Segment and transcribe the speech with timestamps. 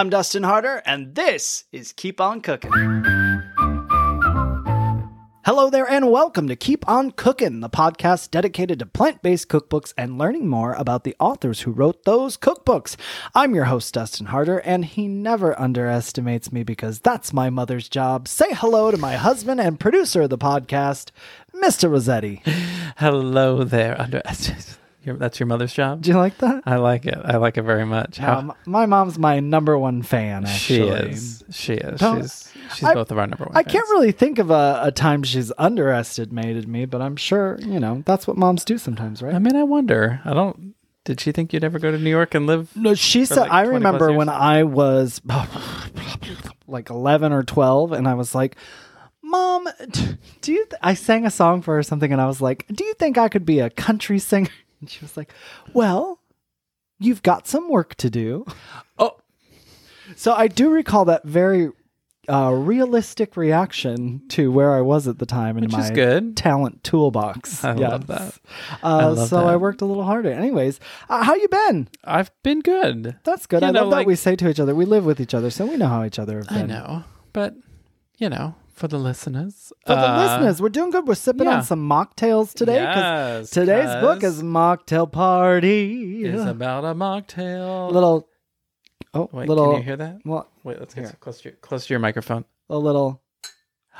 [0.00, 2.72] I'm Dustin Harder, and this is Keep On Cooking.
[5.44, 9.92] Hello there, and welcome to Keep On Cooking, the podcast dedicated to plant based cookbooks
[9.98, 12.96] and learning more about the authors who wrote those cookbooks.
[13.34, 18.26] I'm your host, Dustin Harder, and he never underestimates me because that's my mother's job.
[18.26, 21.10] Say hello to my husband and producer of the podcast,
[21.54, 21.90] Mr.
[21.92, 22.42] Rossetti.
[22.96, 24.00] Hello there.
[24.00, 24.22] Under
[25.02, 26.02] your, that's your mother's job.
[26.02, 26.62] Do you like that?
[26.66, 27.18] I like it.
[27.24, 28.18] I like it very much.
[28.18, 31.42] How Um, my mom's my number one fan, she is.
[31.50, 32.00] She is.
[32.00, 33.56] Don't- she's she's I- both of our number one.
[33.56, 37.80] I can't really think of a, a time she's underestimated me, but I'm sure, you
[37.80, 39.34] know, that's what moms do sometimes, right?
[39.34, 40.20] I mean, I wonder.
[40.24, 40.74] I don't.
[41.04, 42.76] Did she think you'd ever go to New York and live?
[42.76, 45.22] No, she said, like I remember when I was
[46.66, 48.56] like 11 or 12, and I was like,
[49.22, 49.66] Mom,
[50.40, 50.80] do you, th-?
[50.82, 53.16] I sang a song for her or something, and I was like, Do you think
[53.16, 54.50] I could be a country singer?
[54.80, 55.32] And she was like,
[55.72, 56.20] Well,
[56.98, 58.44] you've got some work to do.
[58.98, 59.16] Oh,
[60.16, 61.70] So I do recall that very
[62.28, 66.36] uh, realistic reaction to where I was at the time in Which my good.
[66.36, 67.64] talent toolbox.
[67.64, 68.38] I love that.
[68.82, 70.30] Uh, love so I worked a little harder.
[70.30, 71.88] Anyways, uh, how you been?
[72.04, 73.16] I've been good.
[73.24, 73.62] That's good.
[73.62, 75.50] You I know, love that we say to each other, we live with each other,
[75.50, 76.58] so we know how each other have been.
[76.58, 77.54] I know, but
[78.18, 81.06] you know, for the listeners, For the uh, listeners, we're doing good.
[81.06, 81.56] We're sipping yeah.
[81.58, 86.24] on some mocktails today because yes, today's book is Mocktail Party.
[86.24, 87.92] It's about a mocktail.
[87.92, 88.26] little,
[89.12, 90.20] oh, Wait, little, can you hear that?
[90.24, 92.46] well, Wait, let's get close to your, close to your microphone.
[92.70, 93.20] a little.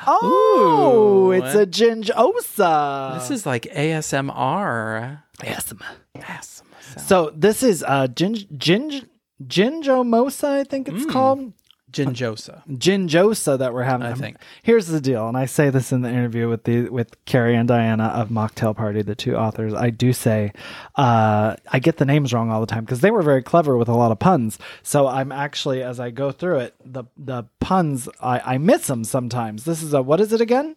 [0.06, 3.18] Oh, Ooh, it's a gingosa.
[3.18, 5.22] This is like ASMR.
[5.44, 5.74] yes.
[6.16, 7.00] ASMR.
[7.00, 9.06] So this is uh gin gin
[9.46, 11.10] ginjomosa, I think it's Mm.
[11.10, 11.52] called.
[11.90, 12.62] Ginjosa.
[12.68, 14.06] Ginjosa that we're having.
[14.06, 14.36] I think.
[14.62, 17.68] Here's the deal, and I say this in the interview with the with Kerry and
[17.68, 19.74] Diana of Mocktail Party, the two authors.
[19.74, 20.52] I do say
[20.96, 23.88] uh, I get the names wrong all the time because they were very clever with
[23.88, 24.58] a lot of puns.
[24.82, 29.04] So I'm actually, as I go through it, the the puns I, I miss them
[29.04, 29.64] sometimes.
[29.64, 30.76] This is a what is it again?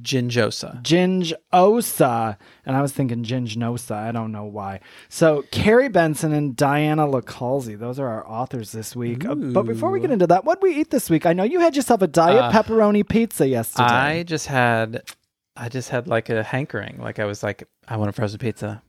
[0.00, 0.82] Ginjosa.
[0.82, 2.36] Gingosa.
[2.64, 3.92] And I was thinking Gingnosa.
[3.96, 4.80] I don't know why.
[5.08, 9.24] So Kerry Benson and Diana Licalzi, those are our authors this week.
[9.24, 11.26] Uh, but before we get into that, what did we eat this week?
[11.26, 13.88] I know you had yourself a diet Uh, pepperoni pizza yesterday.
[13.88, 15.02] I just had
[15.56, 16.98] I just had like a hankering.
[17.00, 18.82] Like I was like, I want a frozen pizza.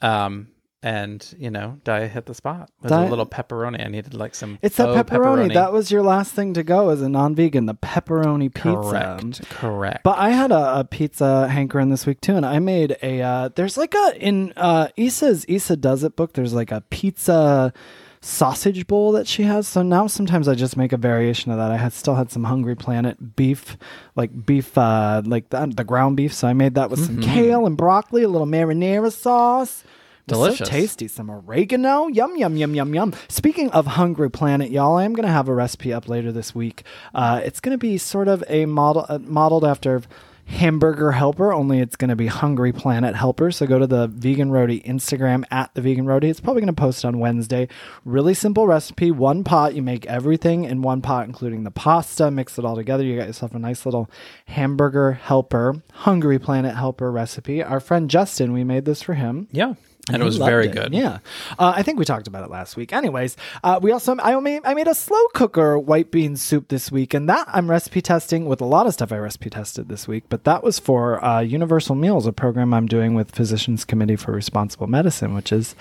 [0.00, 0.48] Um
[0.86, 3.84] and you know, Dia hit the spot with a little pepperoni.
[3.84, 5.52] I needed like some it's that faux pepperoni.
[5.52, 8.70] That was your last thing to go as a non-vegan, the pepperoni pizza.
[8.72, 9.48] correct.
[9.50, 10.04] Correct.
[10.04, 13.20] But I had a, a pizza hankering this week too, and I made a.
[13.20, 16.34] Uh, there's like a in uh, Isa's Issa Does It book.
[16.34, 17.72] There's like a pizza
[18.20, 19.66] sausage bowl that she has.
[19.66, 21.72] So now sometimes I just make a variation of that.
[21.72, 23.76] I had still had some Hungry Planet beef,
[24.14, 26.32] like beef, uh, like the, the ground beef.
[26.32, 29.82] So I made that with some kale and broccoli, a little marinara sauce.
[30.26, 30.68] Delicious.
[30.68, 31.08] So tasty.
[31.08, 32.08] Some oregano.
[32.08, 33.14] Yum, yum, yum, yum, yum.
[33.28, 36.54] Speaking of Hungry Planet, y'all, I am going to have a recipe up later this
[36.54, 36.82] week.
[37.14, 40.02] Uh, it's going to be sort of a model uh, modeled after
[40.46, 43.50] Hamburger Helper, only it's going to be Hungry Planet Helper.
[43.50, 46.30] So go to the Vegan Roadie Instagram at the Vegan Roadie.
[46.30, 47.68] It's probably going to post on Wednesday.
[48.04, 49.10] Really simple recipe.
[49.10, 49.74] One pot.
[49.74, 52.30] You make everything in one pot, including the pasta.
[52.30, 53.02] Mix it all together.
[53.02, 54.08] You got yourself a nice little
[54.46, 57.62] Hamburger Helper, Hungry Planet Helper recipe.
[57.62, 59.48] Our friend Justin, we made this for him.
[59.50, 59.74] yeah.
[60.12, 60.72] And it was very it.
[60.72, 60.94] good.
[60.94, 61.18] Yeah,
[61.58, 62.92] uh, I think we talked about it last week.
[62.92, 66.92] Anyways, uh, we also I made I made a slow cooker white bean soup this
[66.92, 70.06] week, and that I'm recipe testing with a lot of stuff I recipe tested this
[70.06, 70.24] week.
[70.28, 74.30] But that was for uh, Universal Meals, a program I'm doing with Physicians Committee for
[74.32, 75.74] Responsible Medicine, which is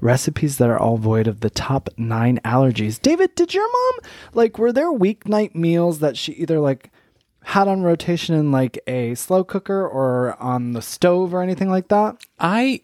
[0.00, 3.00] recipes that are all void of the top nine allergies.
[3.00, 6.90] David, did your mom like were there weeknight meals that she either like
[7.44, 11.88] had on rotation in like a slow cooker or on the stove or anything like
[11.88, 12.16] that?
[12.38, 12.82] I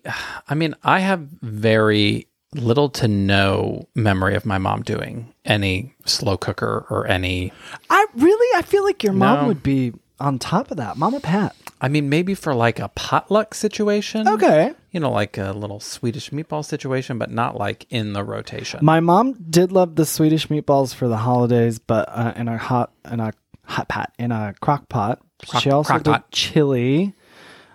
[0.49, 6.37] I mean, I have very little to no memory of my mom doing any slow
[6.39, 7.53] cooker or any
[7.91, 9.49] I really, I feel like your mom No.
[9.49, 10.97] would be on top of that.
[10.97, 11.55] Mama Pat.
[11.79, 14.27] I mean, maybe for like a potluck situation.
[14.27, 14.73] Okay.
[14.93, 18.81] You know, like a little Swedish meatball situation, but not like in the rotation.
[18.83, 22.93] My mom did love the Swedish meatballs for the holidays, but uh, in a hot,
[23.13, 23.35] in a
[23.67, 25.21] hot pot, in a crock pot.
[25.47, 26.31] Crock- she also did pot.
[26.31, 27.15] chili.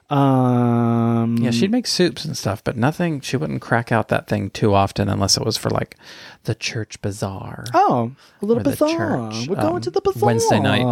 [0.09, 3.21] Um, yeah, she'd make soups and stuff, but nothing.
[3.21, 5.95] She wouldn't crack out that thing too often unless it was for like
[6.43, 7.63] the church bazaar.
[7.73, 8.11] Oh,
[8.41, 9.31] a little bazaar.
[9.47, 10.83] We're going um, to the bazaar Wednesday night.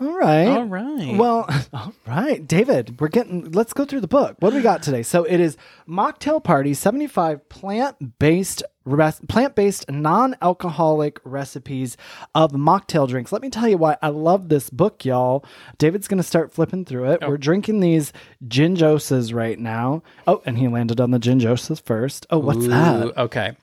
[0.00, 0.46] All right.
[0.46, 1.16] All right.
[1.16, 4.36] Well, all right, David, we're getting, let's go through the book.
[4.40, 5.02] What do we got today?
[5.02, 5.56] So it is
[5.88, 8.62] Mocktail Party 75 plant based.
[9.28, 11.98] Plant-based non-alcoholic recipes
[12.34, 15.44] of mocktail drinks let me tell you why i love this book y'all
[15.76, 17.28] david's gonna start flipping through it oh.
[17.28, 18.14] we're drinking these
[18.46, 23.18] ginjosas right now oh and he landed on the ginjosas first oh what's Ooh, that
[23.18, 23.54] Okay.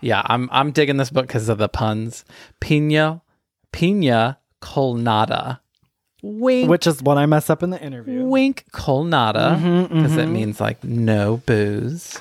[0.00, 2.24] Yeah, I'm I'm digging this book because of the puns.
[2.60, 3.22] Pina,
[3.72, 5.60] pina colnada,
[6.24, 8.24] wink, Which is what I mess up in the interview.
[8.24, 9.56] wink colnada,
[9.88, 10.32] because it mhm.
[10.32, 12.20] means like no booze.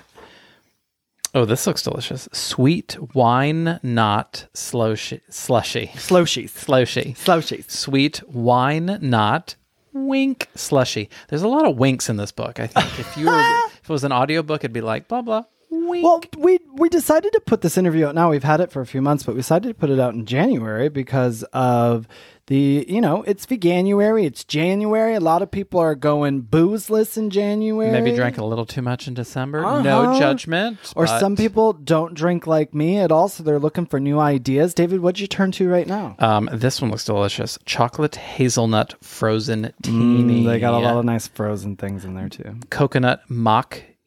[1.35, 2.29] Oh, this looks delicious.
[2.31, 6.49] Sweet wine, not slushy, slushy, Sloshies.
[6.51, 7.15] slushy.
[7.17, 7.71] Sloshies.
[7.71, 9.55] Sweet wine, not
[9.93, 11.09] wink slushy.
[11.29, 12.59] There's a lot of winks in this book.
[12.59, 13.39] I think if you were,
[13.81, 16.03] if it was an audiobook, it'd be like blah blah wink.
[16.03, 18.29] Well, we we decided to put this interview out now.
[18.29, 20.25] We've had it for a few months, but we decided to put it out in
[20.25, 22.07] January because of
[22.47, 25.15] the you know it's Veganuary, it's January.
[25.15, 27.91] A lot of people are going boozeless in January.
[27.91, 29.65] Maybe drank a little too much in December.
[29.65, 29.81] Uh-huh.
[29.81, 30.77] No judgment.
[30.95, 34.19] Or but, some people don't drink like me at all, so they're looking for new
[34.19, 34.73] ideas.
[34.73, 36.15] David, what'd you turn to right now?
[36.19, 37.57] Um, this one looks delicious.
[37.65, 40.43] Chocolate hazelnut frozen teeny.
[40.43, 42.57] Mm, they got a lot of nice frozen things in there too.
[42.69, 43.21] coconut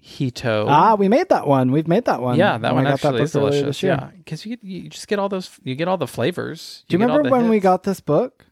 [0.06, 0.66] mojito.
[0.68, 1.72] Ah, we made that one.
[1.72, 2.38] We've made that one.
[2.38, 3.82] yeah, that when one actually that is delicious.
[3.82, 5.50] Yeah, because you get, you just get all those.
[5.62, 6.84] You get all the flavors.
[6.88, 8.46] Do you remember when we got this book?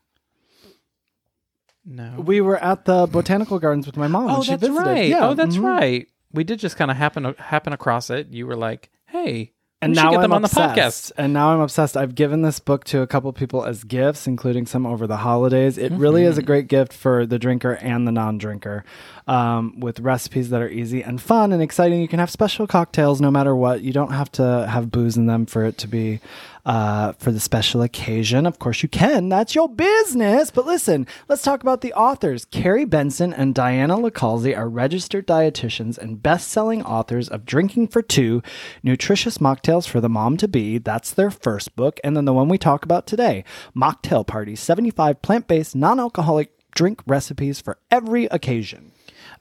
[1.86, 2.14] No.
[2.18, 4.30] We were at the botanical gardens with my mom.
[4.30, 5.08] oh, that's right.
[5.08, 5.64] Yeah, oh, that's mhm.
[5.64, 6.08] right.
[6.32, 8.28] We did just kind of happen happen across it.
[8.28, 9.52] You were like, "Hey,
[9.84, 10.74] And we now get I'm them on obsessed.
[10.74, 11.96] the podcast." And now I'm obsessed.
[11.96, 15.78] I've given this book to a couple people as gifts, including some over the holidays.
[15.78, 16.46] It really is a Mm-hmm.
[16.46, 18.84] great gift for the drinker and the non-drinker,
[19.26, 22.00] um, with recipes that are easy and fun and exciting.
[22.00, 23.82] You can have special cocktails no matter what.
[23.82, 26.20] You don't have to have booze in them for it to be
[26.64, 28.46] uh, for the special occasion.
[28.46, 29.28] Of course, you can.
[29.28, 30.50] That's your business.
[30.50, 32.44] But listen, let's talk about the authors.
[32.44, 38.42] Kerry Benson and Diana Licalzi are registered dietitians and best-selling authors of Drinking for Two,
[38.82, 40.78] Nutritious Mocktails for the Mom to Be.
[40.78, 43.44] That's their first book, and then the one we talk about today,
[43.76, 48.93] Mocktail Party: 75 plant-based non-alcoholic drink recipes for every occasion.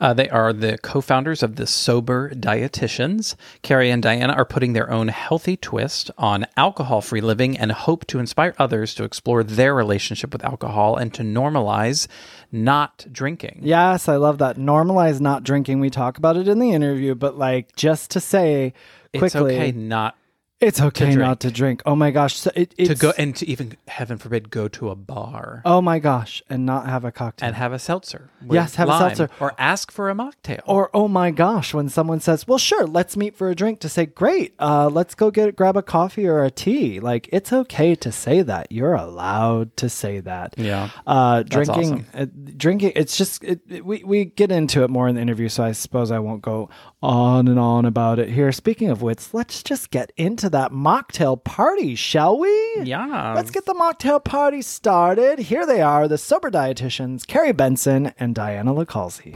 [0.03, 3.35] Uh, they are the co-founders of the Sober Dietitians.
[3.61, 8.19] Kerry and Diana are putting their own healthy twist on alcohol-free living and hope to
[8.19, 12.09] inspire others to explore their relationship with alcohol and to normalize
[12.51, 13.61] not drinking.
[13.63, 14.57] Yes, I love that.
[14.57, 15.79] Normalize not drinking.
[15.79, 18.73] We talk about it in the interview, but like just to say
[19.17, 20.17] quickly, It's okay not
[20.63, 21.19] it's okay drink.
[21.19, 21.81] not to drink.
[21.85, 24.89] Oh my gosh, so it, it's, to go and to even heaven forbid go to
[24.89, 27.47] a bar Oh my gosh, and not have a cocktail.
[27.47, 28.29] and have a seltzer.
[28.49, 29.29] Yes, have a seltzer.
[29.39, 30.61] or ask for a mocktail.
[30.65, 33.89] or oh my gosh, when someone says, "Well, sure, let's meet for a drink," to
[33.89, 37.95] say, "Great, uh, let's go get grab a coffee or a tea." Like it's okay
[37.95, 38.71] to say that.
[38.71, 40.55] You're allowed to say that.
[40.57, 40.89] Yeah.
[41.07, 42.25] Uh, drinking, uh,
[42.57, 42.93] drinking.
[42.95, 45.71] It's just it, it- we we get into it more in the interview, so I
[45.73, 46.69] suppose I won't go
[47.01, 48.51] on and on about it here.
[48.51, 52.49] Speaking of which, let's just get into that mocktail party, shall we?
[52.83, 53.33] yeah.
[53.35, 55.37] Let's get the mocktail party started.
[55.39, 59.33] Here they are, the sober dietitians, Kerry Benson and Diana Licalzi.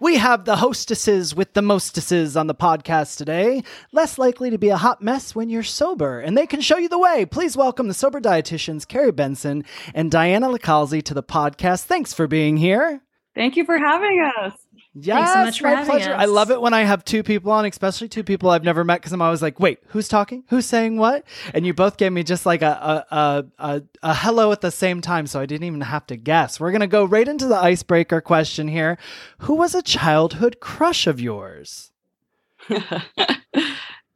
[0.00, 3.62] We have the hostesses with the mostesses on the podcast today.
[3.92, 6.88] Less likely to be a hot mess when you're sober, and they can show you
[6.88, 7.26] the way.
[7.26, 9.64] Please welcome the sober dietitians, Kerry Benson
[9.94, 11.84] and Diana Licalzi, to the podcast.
[11.84, 13.02] Thanks for being here.
[13.34, 14.52] Thank you for having us.
[14.94, 16.12] Yes, so much my having pleasure.
[16.12, 16.20] us.
[16.20, 19.00] I love it when I have two people on, especially two people I've never met,
[19.00, 20.44] because I'm always like, "Wait, who's talking?
[20.48, 21.24] Who's saying what?"
[21.54, 24.70] And you both gave me just like a a, a a a hello at the
[24.70, 26.58] same time, so I didn't even have to guess.
[26.58, 28.98] We're gonna go right into the icebreaker question here.
[29.40, 31.92] Who was a childhood crush of yours?
[32.70, 32.80] um,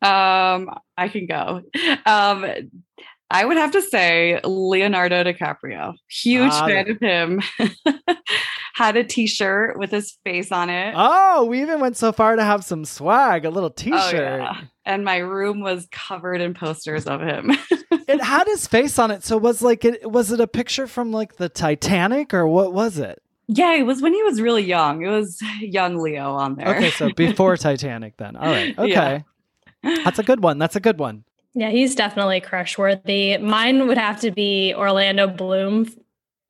[0.00, 1.62] I can go.
[2.06, 2.46] Um,
[3.32, 5.94] I would have to say Leonardo DiCaprio.
[6.08, 7.42] Huge Ah, fan of him.
[8.74, 10.94] Had a T-shirt with his face on it.
[10.96, 14.40] Oh, we even went so far to have some swag, a little Oh, T-shirt.
[14.40, 14.60] yeah.
[14.84, 17.52] And my room was covered in posters of him.
[18.08, 21.12] It had his face on it, so was like it was it a picture from
[21.12, 23.22] like the Titanic or what was it?
[23.48, 25.02] yeah, it was when he was really young.
[25.04, 26.74] It was young Leo on there.
[26.76, 28.34] Okay, so before Titanic then.
[28.36, 28.76] All right.
[28.78, 29.24] Okay.
[29.84, 29.98] Yeah.
[30.04, 30.58] That's a good one.
[30.58, 31.24] That's a good one.
[31.54, 33.36] Yeah, he's definitely crush worthy.
[33.36, 35.92] Mine would have to be Orlando Bloom,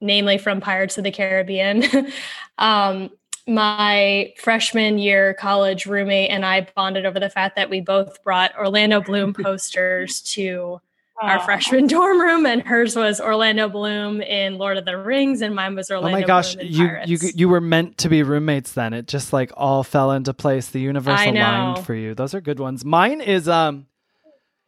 [0.00, 1.84] namely from Pirates of the Caribbean.
[2.58, 3.10] um,
[3.48, 8.56] my freshman year college roommate and I bonded over the fact that we both brought
[8.56, 10.80] Orlando Bloom posters to
[11.20, 15.54] our freshman dorm room, and hers was Orlando Bloom in Lord of the Rings, and
[15.54, 17.10] mine was Orlando oh my gosh, Bloom in you Pirates.
[17.10, 18.92] you you were meant to be roommates then.
[18.92, 20.68] It just like all fell into place.
[20.68, 22.14] The universe aligned for you.
[22.14, 22.84] Those are good ones.
[22.84, 23.86] Mine is um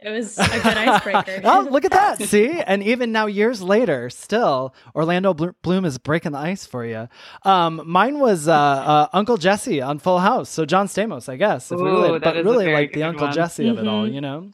[0.05, 1.41] it was a good icebreaker.
[1.45, 2.21] oh, look at that.
[2.23, 2.51] See?
[2.61, 7.09] And even now, years later, still, Orlando Bloom is breaking the ice for you.
[7.43, 10.51] Um, mine was uh, uh, Uncle Jesse on Full House.
[10.51, 11.73] So John Stamos, I guess.
[11.73, 13.35] If we Ooh, really, that but is a really very like the Uncle one.
[13.35, 14.15] Jesse of it all, Mhm.
[14.15, 14.51] you know?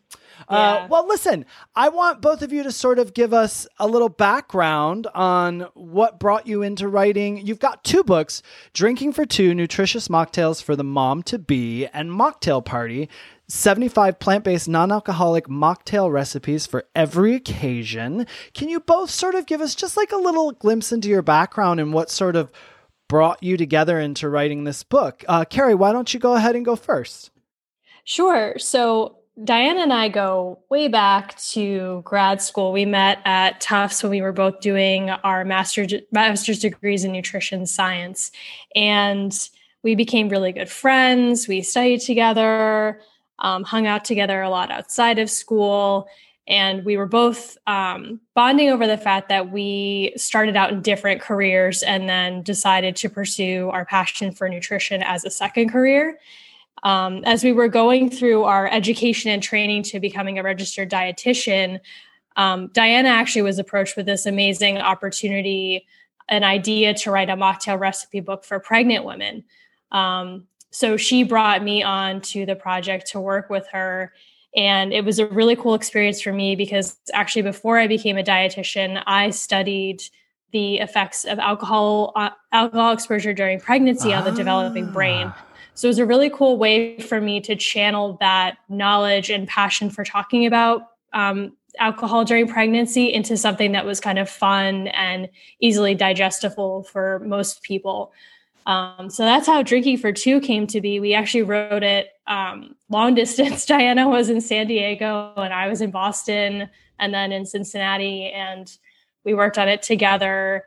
[0.49, 1.45] Uh, well, listen,
[1.75, 6.19] I want both of you to sort of give us a little background on what
[6.19, 7.47] brought you into writing.
[7.47, 8.43] You've got two books
[8.73, 13.09] Drinking for Two, Nutritious Mocktails for the Mom to Be, and Mocktail Party.
[13.49, 18.27] 75 plant based non alcoholic mocktail recipes for every occasion.
[18.55, 21.81] Can you both sort of give us just like a little glimpse into your background
[21.81, 22.51] and what sort of
[23.09, 25.25] brought you together into writing this book?
[25.29, 27.31] Uh, Kerry, why don't you go ahead and go first?
[28.05, 28.55] Sure.
[28.59, 32.73] So Diana and I go way back to grad school.
[32.73, 37.67] We met at Tufts when we were both doing our master, master's degrees in nutrition
[37.67, 38.33] science.
[38.75, 39.33] And
[39.83, 41.49] we became really good friends.
[41.49, 43.01] We studied together,
[43.39, 46.09] um, hung out together a lot outside of school.
[46.47, 51.23] And we were both um, bonding over the fact that we started out in different
[51.23, 56.19] careers and then decided to pursue our passion for nutrition as a second career
[56.83, 61.81] um, as we were going through our education and training to becoming a registered dietitian,
[62.37, 65.87] um, Diana actually was approached with this amazing opportunity,
[66.29, 69.45] an idea to write a mocktail recipe book for pregnant women.
[69.93, 74.13] Um, so she brought me on to the project to work with her.
[74.57, 78.23] And it was a really cool experience for me because actually, before I became a
[78.23, 80.03] dietitian, I studied
[80.53, 85.33] the effects of alcohol uh, alcohol exposure during pregnancy on the developing brain.
[85.75, 89.91] So it was a really cool way for me to channel that knowledge and passion
[89.91, 95.29] for talking about um, alcohol during pregnancy into something that was kind of fun and
[95.61, 98.12] easily digestible for most people.
[98.67, 101.00] Um, so that's how Drinking for Two came to be.
[101.00, 103.67] We actually wrote it um, long distance.
[103.67, 108.31] Diana was in San Diego and I was in Boston and then in Cincinnati.
[108.31, 108.71] And
[109.25, 110.65] we worked on it together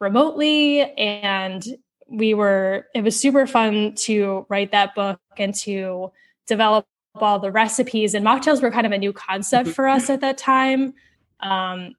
[0.00, 0.82] remotely.
[0.82, 1.64] And
[2.08, 6.12] we were it was super fun to write that book and to
[6.46, 8.14] develop all the recipes.
[8.14, 10.94] And mocktails were kind of a new concept for us at that time.
[11.40, 11.94] Um,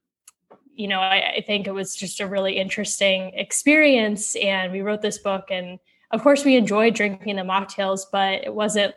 [0.74, 4.36] you know I, I think it was just a really interesting experience.
[4.36, 5.78] And we wrote this book and
[6.10, 8.94] of course we enjoyed drinking the mocktails but it wasn't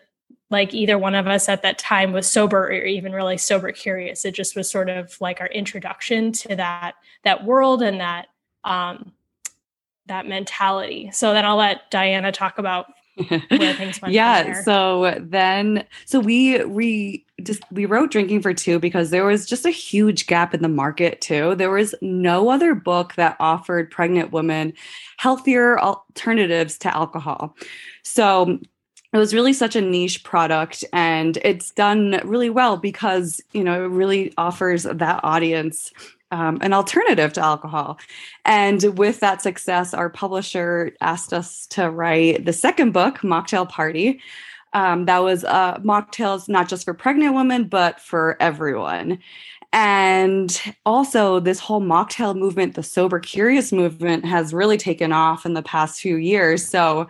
[0.52, 4.26] like either one of us at that time was sober or even really sober curious.
[4.26, 8.28] It just was sort of like our introduction to that that world and that
[8.64, 9.14] um,
[10.12, 11.10] that mentality.
[11.12, 13.96] So then I'll let Diana talk about where things went.
[14.00, 14.62] from yeah.
[14.64, 19.66] So then, so we we just we wrote drinking for two because there was just
[19.66, 21.56] a huge gap in the market too.
[21.56, 24.74] There was no other book that offered pregnant women
[25.18, 27.56] healthier alternatives to alcohol.
[28.04, 28.60] So
[29.14, 33.86] it was really such a niche product and it's done really well because you know
[33.86, 35.92] it really offers that audience
[36.32, 38.00] um, an alternative to alcohol.
[38.46, 44.22] And with that success, our publisher asked us to write the second book, Mocktail Party.
[44.74, 49.20] Um, that was uh, mocktails not just for pregnant women, but for everyone.
[49.74, 55.54] And also, this whole mocktail movement, the sober curious movement, has really taken off in
[55.54, 56.68] the past few years.
[56.68, 57.08] So,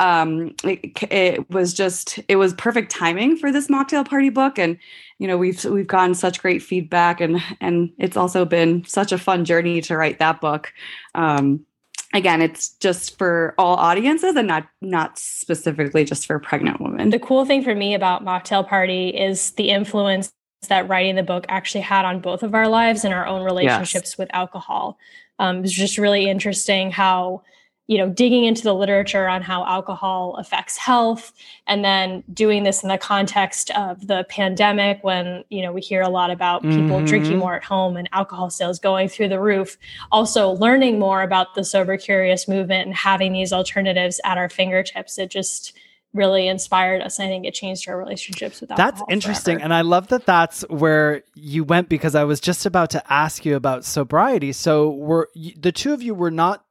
[0.00, 4.78] um, it, it was just it was perfect timing for this mocktail party book, and
[5.18, 9.18] you know we've we've gotten such great feedback, and and it's also been such a
[9.18, 10.72] fun journey to write that book.
[11.14, 11.66] Um,
[12.14, 17.10] again, it's just for all audiences and not not specifically just for pregnant women.
[17.10, 20.32] the cool thing for me about Mocktail Party is the influence
[20.68, 24.16] that writing the book actually had on both of our lives and our own relationships
[24.16, 24.98] with alcohol.
[25.38, 27.42] Um, it was just really interesting how
[27.90, 31.32] you know digging into the literature on how alcohol affects health
[31.66, 36.00] and then doing this in the context of the pandemic when you know we hear
[36.00, 37.06] a lot about people Mhm.
[37.06, 39.76] drinking more at home and alcohol sales going through the roof
[40.12, 45.18] also learning more about the sober curious movement and having these alternatives at our fingertips
[45.18, 45.72] it just
[46.12, 49.56] really inspired us i think it changed our relationships with alcohol That's interesting.
[49.56, 49.64] forever.
[49.64, 53.44] And I love that that's where you went because I was just about to ask
[53.44, 54.50] you about sobriety.
[54.52, 56.64] So, were y- the two of you were not,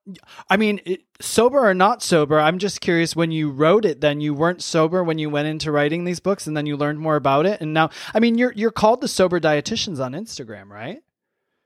[0.50, 0.82] I mean,
[1.22, 2.38] sober or not sober?
[2.40, 5.72] I'm just curious when you wrote it, then you weren't sober when you went into
[5.72, 7.62] writing these books and then you learned more about it.
[7.62, 11.00] And now, I mean, you're, you're called the sober dietitians on Instagram, right?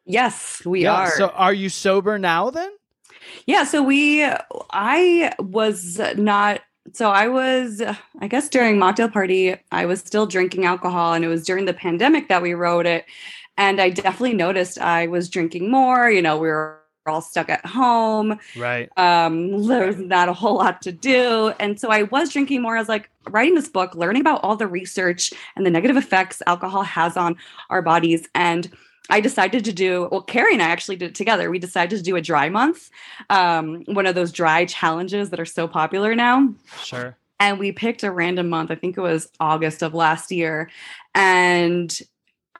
[0.06, 1.12] yes, we Yeah, are.
[1.12, 2.70] So, are you sober now then?
[3.48, 4.24] Yeah, so we
[4.72, 6.62] I was not
[6.92, 7.82] so I was
[8.20, 11.74] I guess during mocktail party I was still drinking alcohol and it was during the
[11.74, 13.06] pandemic that we wrote it
[13.58, 17.66] and I definitely noticed I was drinking more, you know, we were all stuck at
[17.66, 18.40] home.
[18.58, 18.90] Right.
[18.98, 22.76] Um there was not a whole lot to do and so I was drinking more
[22.76, 26.42] I was like writing this book, learning about all the research and the negative effects
[26.48, 27.38] alcohol has on
[27.70, 28.70] our bodies and
[29.10, 30.22] I decided to do well.
[30.22, 31.50] Kerry and I actually did it together.
[31.50, 32.90] We decided to do a dry month,
[33.30, 36.54] um, one of those dry challenges that are so popular now.
[36.84, 37.18] Sure.
[37.40, 38.72] And we picked a random month.
[38.72, 40.70] I think it was August of last year,
[41.14, 42.00] and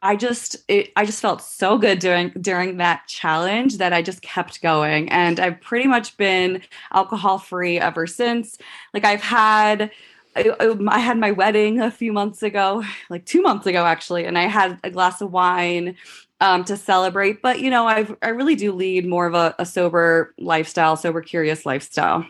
[0.04, 4.22] I just it, I just felt so good doing during that challenge that I just
[4.22, 8.58] kept going and I've pretty much been alcohol free ever since.
[8.94, 9.92] Like I've had
[10.36, 14.38] I, I, had my wedding a few months ago, like 2 months ago actually, and
[14.38, 15.96] I had a glass of wine
[16.42, 19.66] um, to celebrate, but you know, I I really do lead more of a, a
[19.66, 22.26] sober lifestyle, sober curious lifestyle.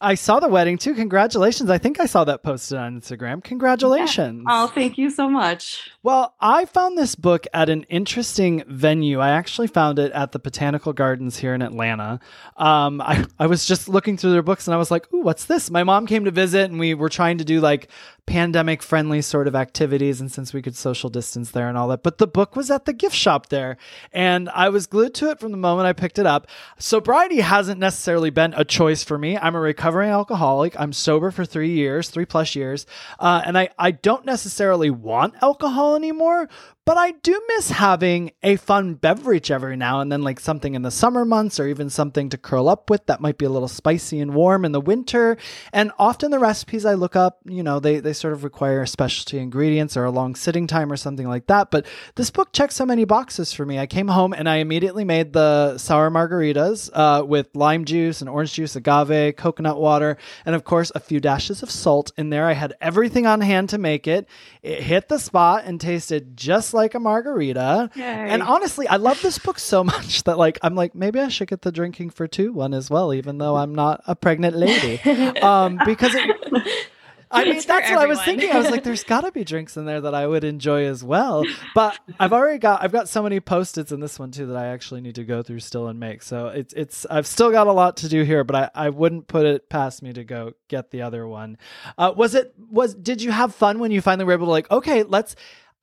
[0.00, 0.94] I saw the wedding too.
[0.94, 1.70] Congratulations.
[1.70, 3.42] I think I saw that posted on Instagram.
[3.42, 4.44] Congratulations.
[4.46, 4.64] Yeah.
[4.64, 5.90] Oh, thank you so much.
[6.02, 9.20] Well, I found this book at an interesting venue.
[9.20, 12.20] I actually found it at the Botanical Gardens here in Atlanta.
[12.56, 15.44] Um, I, I was just looking through their books and I was like, ooh, what's
[15.44, 15.70] this?
[15.70, 17.88] My mom came to visit and we were trying to do like
[18.26, 20.20] pandemic friendly sort of activities.
[20.20, 22.84] And since we could social distance there and all that, but the book was at
[22.84, 23.76] the gift shop there
[24.12, 26.48] and I was glued to it from the moment I picked it up.
[26.78, 29.38] Sobriety hasn't necessarily been a choice for me.
[29.38, 30.78] I'm a recovering alcoholic.
[30.80, 32.86] I'm sober for three years, three plus years.
[33.18, 36.48] Uh, and I, I don't necessarily want alcohol anymore,
[36.86, 40.82] but I do miss having a fun beverage every now and then, like something in
[40.82, 43.68] the summer months or even something to curl up with that might be a little
[43.68, 45.38] spicy and warm in the winter.
[45.72, 49.38] And often the recipes I look up, you know, they, they sort of require specialty
[49.38, 51.70] ingredients or a long sitting time or something like that.
[51.70, 51.86] But
[52.16, 53.78] this book checks so many boxes for me.
[53.78, 58.28] I came home and I immediately made the sour margaritas uh, with lime juice and
[58.28, 62.44] orange juice, agave, coconut water, and of course, a few dashes of salt in there.
[62.44, 64.28] I had everything on hand to make it.
[64.62, 67.90] It hit the spot and tasted just like a margarita.
[67.94, 68.02] Yay.
[68.02, 71.48] And honestly, I love this book so much that like I'm like maybe I should
[71.48, 75.00] get the drinking for two one as well, even though I'm not a pregnant lady,
[75.40, 76.14] um, because.
[76.14, 76.90] It,
[77.34, 78.04] I mean, that's what everyone.
[78.04, 78.50] I was thinking.
[78.52, 81.02] I was like, there's got to be drinks in there that I would enjoy as
[81.02, 81.44] well.
[81.74, 84.68] But I've already got, I've got so many post-its in this one too that I
[84.68, 86.22] actually need to go through still and make.
[86.22, 89.26] So it's, it's, I've still got a lot to do here, but I, I wouldn't
[89.26, 91.58] put it past me to go get the other one.
[91.98, 94.70] Uh, was it, was, did you have fun when you finally were able to like,
[94.70, 95.34] okay, let's,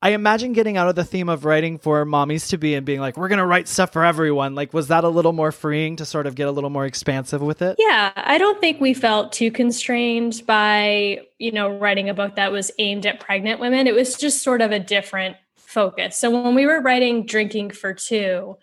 [0.04, 2.98] I imagine getting out of the theme of writing for mommies to be and being
[2.98, 4.56] like, we're going to write stuff for everyone.
[4.56, 7.40] Like, was that a little more freeing to sort of get a little more expansive
[7.40, 7.76] with it?
[7.78, 12.50] Yeah, I don't think we felt too constrained by, you know, writing a book that
[12.50, 13.86] was aimed at pregnant women.
[13.86, 16.18] It was just sort of a different focus.
[16.18, 18.56] So when we were writing Drinking for Two,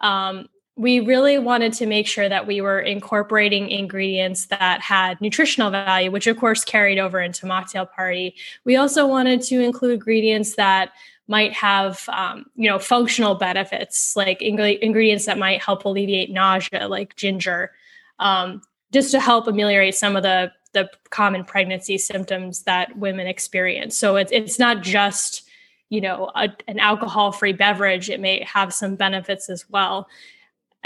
[0.00, 5.70] um, we really wanted to make sure that we were incorporating ingredients that had nutritional
[5.70, 8.34] value, which of course carried over into Mocktail Party.
[8.64, 10.92] We also wanted to include ingredients that
[11.28, 16.86] might have, um, you know, functional benefits, like ing- ingredients that might help alleviate nausea,
[16.88, 17.72] like ginger,
[18.18, 18.60] um,
[18.92, 23.96] just to help ameliorate some of the the common pregnancy symptoms that women experience.
[23.98, 25.48] So it's it's not just
[25.88, 30.06] you know a, an alcohol free beverage; it may have some benefits as well.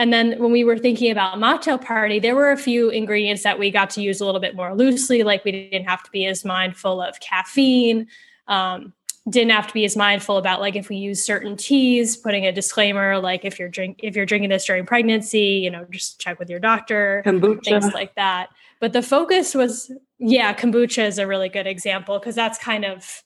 [0.00, 3.58] And then when we were thinking about mocktail party, there were a few ingredients that
[3.58, 6.24] we got to use a little bit more loosely, like we didn't have to be
[6.24, 8.06] as mindful of caffeine.
[8.48, 8.94] Um,
[9.28, 12.50] didn't have to be as mindful about like if we use certain teas, putting a
[12.50, 16.38] disclaimer like if you're drink if you're drinking this during pregnancy, you know, just check
[16.38, 17.62] with your doctor, kombucha.
[17.62, 18.48] things like that.
[18.80, 23.22] But the focus was, yeah, kombucha is a really good example because that's kind of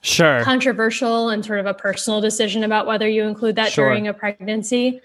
[0.00, 3.90] sure controversial and sort of a personal decision about whether you include that sure.
[3.90, 5.02] during a pregnancy.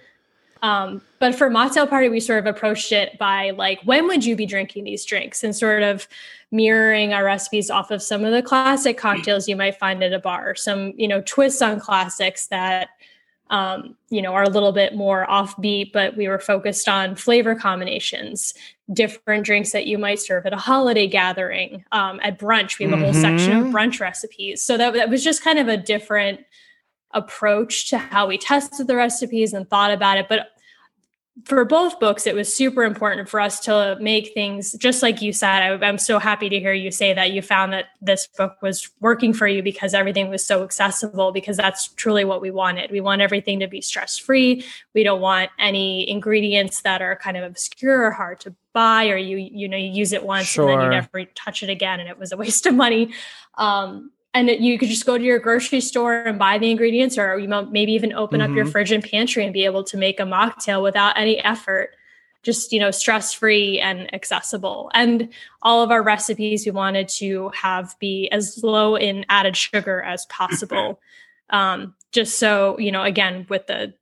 [0.62, 4.36] Um, but for mocktail party, we sort of approached it by like, when would you
[4.36, 6.08] be drinking these drinks, and sort of
[6.52, 10.19] mirroring our recipes off of some of the classic cocktails you might find at a
[10.19, 12.89] bar, some you know twists on classics that
[13.50, 17.56] um, you know are a little bit more offbeat, but we were focused on flavor
[17.56, 18.54] combinations,
[18.91, 22.80] different drinks that you might serve at a holiday gathering, um, at brunch.
[22.80, 23.22] We have a whole mm-hmm.
[23.22, 23.76] section of mm-hmm.
[23.76, 26.41] brunch recipes, so that that was just kind of a different
[27.12, 30.28] approach to how we tested the recipes and thought about it.
[30.30, 30.50] But
[31.45, 35.32] for both books, it was super important for us to make things just like you
[35.32, 35.82] said.
[35.84, 38.89] I, am so happy to hear you say that you found that this book was
[39.00, 42.91] working for you because everything was so accessible, because that's truly what we wanted.
[42.91, 44.65] We want everything to be stress free.
[44.93, 49.17] We don't want any ingredients that are kind of obscure or hard to buy, or
[49.17, 50.69] you, you know, you use it once sure.
[50.69, 53.13] and then you never touch it again and it was a waste of money.
[53.58, 57.38] Um, and you could just go to your grocery store and buy the ingredients or
[57.38, 58.52] you might maybe even open mm-hmm.
[58.52, 58.72] up your mm-hmm.
[58.72, 61.96] fridge and pantry and be able to make a mocktail without any effort
[62.44, 65.30] just you know stress free and accessible and
[65.62, 70.26] all of our recipes we wanted to have be as low in added sugar as
[70.28, 71.00] possible
[71.50, 73.94] um, just so you know again with the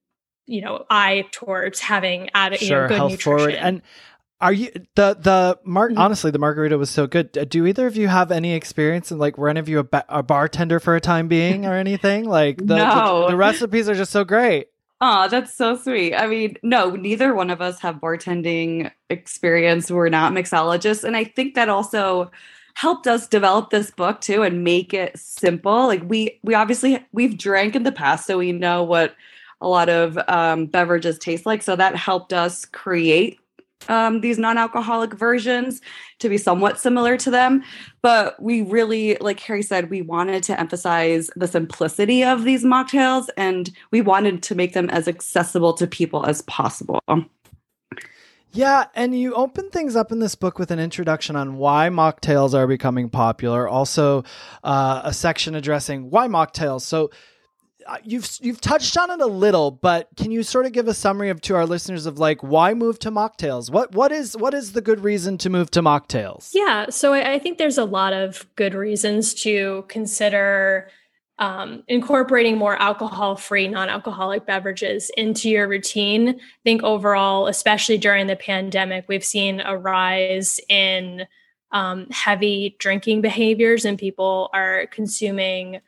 [0.46, 3.54] you know eye towards having added sure, you know, good health nutrition forward.
[3.56, 3.82] and
[4.40, 5.98] are you the the mar- mm-hmm.
[5.98, 7.32] honestly the margarita was so good.
[7.50, 10.06] Do either of you have any experience in like were any of you a, ba-
[10.10, 12.26] a bartender for a time being or anything?
[12.26, 13.22] Like the, no.
[13.22, 14.68] the, the recipes are just so great.
[15.00, 16.16] Oh, that's so sweet.
[16.16, 19.92] I mean, no, neither one of us have bartending experience.
[19.92, 22.32] We're not mixologists, and I think that also
[22.74, 25.88] helped us develop this book too and make it simple.
[25.88, 29.16] Like we we obviously we've drank in the past, so we know what
[29.62, 31.64] a lot of um, beverages taste like.
[31.64, 33.40] So that helped us create
[33.88, 35.82] um, these non-alcoholic versions
[36.20, 37.64] to be somewhat similar to them.
[38.02, 43.28] But we really, like Kerry said, we wanted to emphasize the simplicity of these mocktails,
[43.38, 47.02] and we wanted to make them as accessible to people as possible.
[48.52, 52.54] Yeah, and you open things up in this book with an introduction on why mocktails
[52.54, 53.68] are becoming popular.
[53.68, 54.24] Also,
[54.64, 56.82] uh, a section addressing why mocktails.
[56.82, 57.12] So,
[58.04, 61.30] you've you've touched on it a little, but can you sort of give a summary
[61.30, 63.70] of to our listeners of like why move to mocktails?
[63.70, 66.52] What what is what is the good reason to move to mocktails?
[66.54, 70.90] Yeah, so I, I think there's a lot of good reasons to consider
[71.40, 76.30] um, incorporating more alcohol-free, non-alcoholic beverages into your routine.
[76.30, 81.28] I think overall, especially during the pandemic, we've seen a rise in
[81.72, 85.80] um, heavy drinking behaviors, and people are consuming,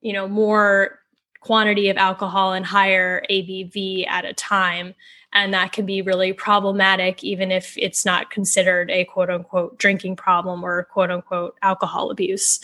[0.00, 1.00] you know, more
[1.44, 4.94] quantity of alcohol and higher ABV at a time.
[5.34, 10.16] And that can be really problematic, even if it's not considered a quote unquote drinking
[10.16, 12.60] problem or quote unquote alcohol abuse.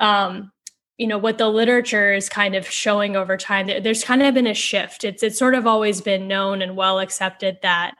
[0.00, 0.50] Um,
[0.96, 4.46] you know what the literature is kind of showing over time there's kind of been
[4.46, 7.96] a shift it's it's sort of always been known and well accepted that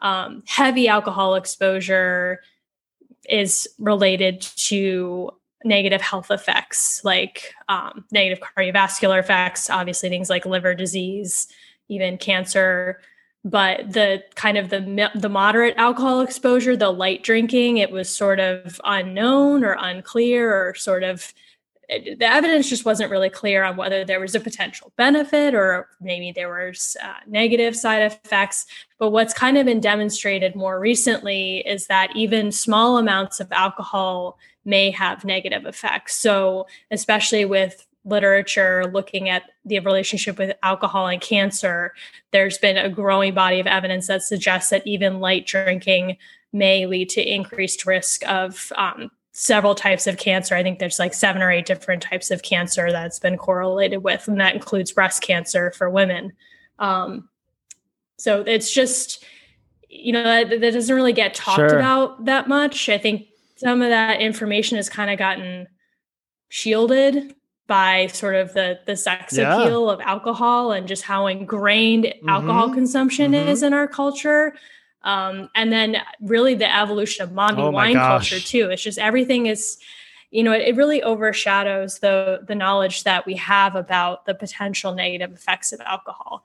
[0.00, 2.40] um, heavy alcohol exposure
[3.28, 5.30] is related to
[5.64, 11.48] negative health effects like um, negative cardiovascular effects obviously things like liver disease
[11.88, 13.00] even cancer.
[13.44, 18.40] But the kind of the the moderate alcohol exposure the light drinking it was sort
[18.40, 21.32] of unknown or unclear or sort of
[21.88, 26.32] the evidence just wasn't really clear on whether there was a potential benefit or maybe
[26.32, 28.66] there was uh, negative side effects
[28.98, 34.38] but what's kind of been demonstrated more recently is that even small amounts of alcohol
[34.66, 36.14] may have negative effects.
[36.16, 41.92] So, especially with literature looking at the relationship with alcohol and cancer,
[42.32, 46.16] there's been a growing body of evidence that suggests that even light drinking
[46.52, 50.54] may lead to increased risk of um, several types of cancer.
[50.54, 54.26] I think there's like seven or eight different types of cancer that's been correlated with,
[54.28, 56.32] and that includes breast cancer for women.
[56.78, 57.28] Um,
[58.16, 59.22] so it's just,
[59.90, 61.76] you know, that, that doesn't really get talked sure.
[61.78, 62.88] about that much.
[62.88, 65.68] I think some of that information has kind of gotten
[66.48, 67.34] shielded
[67.66, 69.60] by sort of the the sex yeah.
[69.60, 72.28] appeal of alcohol and just how ingrained mm-hmm.
[72.28, 73.48] alcohol consumption mm-hmm.
[73.50, 74.54] is in our culture.
[75.06, 78.30] Um, and then really the evolution of mommy oh wine gosh.
[78.30, 78.70] culture too.
[78.70, 79.78] It's just everything is,
[80.32, 84.94] you know, it, it really overshadows the the knowledge that we have about the potential
[84.94, 86.44] negative effects of alcohol.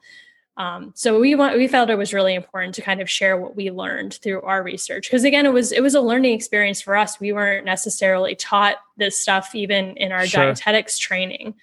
[0.58, 3.56] Um, so we want we felt it was really important to kind of share what
[3.56, 6.96] we learned through our research because again it was it was a learning experience for
[6.96, 7.20] us.
[7.20, 10.44] We weren't necessarily taught this stuff even in our sure.
[10.44, 11.56] dietetics training.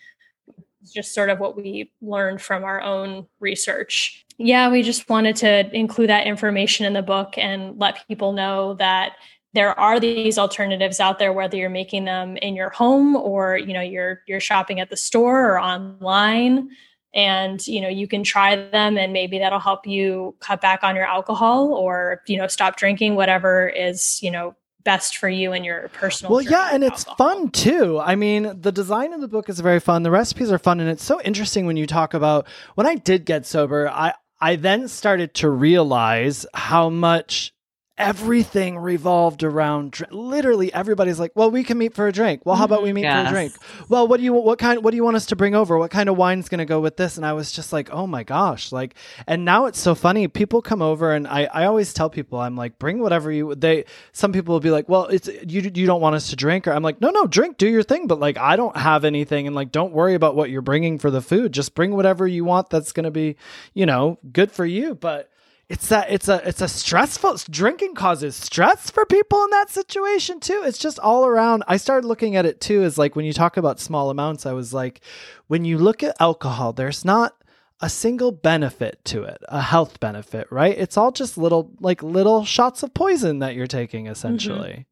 [0.82, 4.24] It's just sort of what we learned from our own research.
[4.38, 8.74] Yeah, we just wanted to include that information in the book and let people know
[8.74, 9.14] that
[9.52, 13.72] there are these alternatives out there whether you're making them in your home or you
[13.72, 16.70] know you're you're shopping at the store or online.
[17.14, 20.94] And you know you can try them and maybe that'll help you cut back on
[20.94, 25.64] your alcohol or you know stop drinking whatever is you know best for you and
[25.64, 27.16] your personal well yeah and it's alcohol.
[27.16, 27.98] fun too.
[27.98, 30.02] I mean the design of the book is very fun.
[30.02, 33.24] The recipes are fun and it's so interesting when you talk about when i did
[33.24, 37.52] get sober i i then started to realize how much
[37.98, 42.42] everything revolved around dr- literally everybody's like well we can meet for a drink.
[42.44, 42.96] Well how about we mm-hmm.
[42.96, 43.22] meet yes.
[43.22, 43.54] for a drink?
[43.88, 45.78] Well what do you what kind what do you want us to bring over?
[45.78, 47.16] What kind of wine's going to go with this?
[47.16, 48.72] And i was just like oh my gosh.
[48.72, 48.94] Like
[49.26, 50.28] and now it's so funny.
[50.28, 53.84] People come over and i i always tell people i'm like bring whatever you they
[54.12, 56.72] some people will be like well it's you you don't want us to drink or
[56.72, 59.56] i'm like no no drink do your thing but like i don't have anything and
[59.56, 61.52] like don't worry about what you're bringing for the food.
[61.52, 63.36] Just bring whatever you want that's going to be
[63.74, 64.94] you know good for you.
[64.94, 65.30] But
[65.68, 70.40] it's that it's a it's a stressful drinking causes stress for people in that situation
[70.40, 70.62] too.
[70.64, 71.62] It's just all around.
[71.68, 74.52] I started looking at it too as like when you talk about small amounts i
[74.52, 75.00] was like
[75.46, 77.34] when you look at alcohol there's not
[77.80, 80.76] a single benefit to it a health benefit right?
[80.76, 84.86] It's all just little like little shots of poison that you're taking essentially.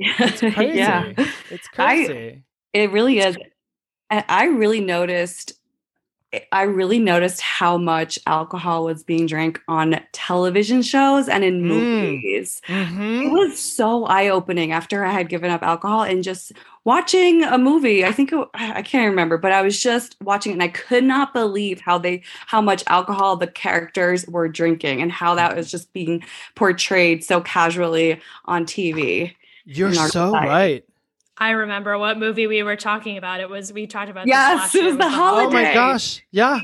[0.00, 0.22] Mm-hmm.
[0.24, 0.78] it's crazy.
[0.78, 1.12] Yeah.
[1.50, 2.12] it's crazy.
[2.12, 3.36] I, it really is.
[4.10, 5.52] i really noticed
[6.50, 11.66] I really noticed how much alcohol was being drank on television shows and in mm.
[11.66, 12.62] movies.
[12.68, 13.22] Mm-hmm.
[13.22, 16.52] It was so eye opening after I had given up alcohol and just
[16.84, 18.04] watching a movie.
[18.04, 21.04] I think it, I can't remember, but I was just watching it and I could
[21.04, 25.70] not believe how they how much alcohol the characters were drinking and how that was
[25.70, 29.34] just being portrayed so casually on TV.
[29.64, 30.48] You're so society.
[30.48, 30.84] right.
[31.36, 33.40] I remember what movie we were talking about.
[33.40, 35.46] It was we talked about Yes, this last it was the holiday.
[35.46, 36.22] Oh my gosh.
[36.30, 36.60] Yeah.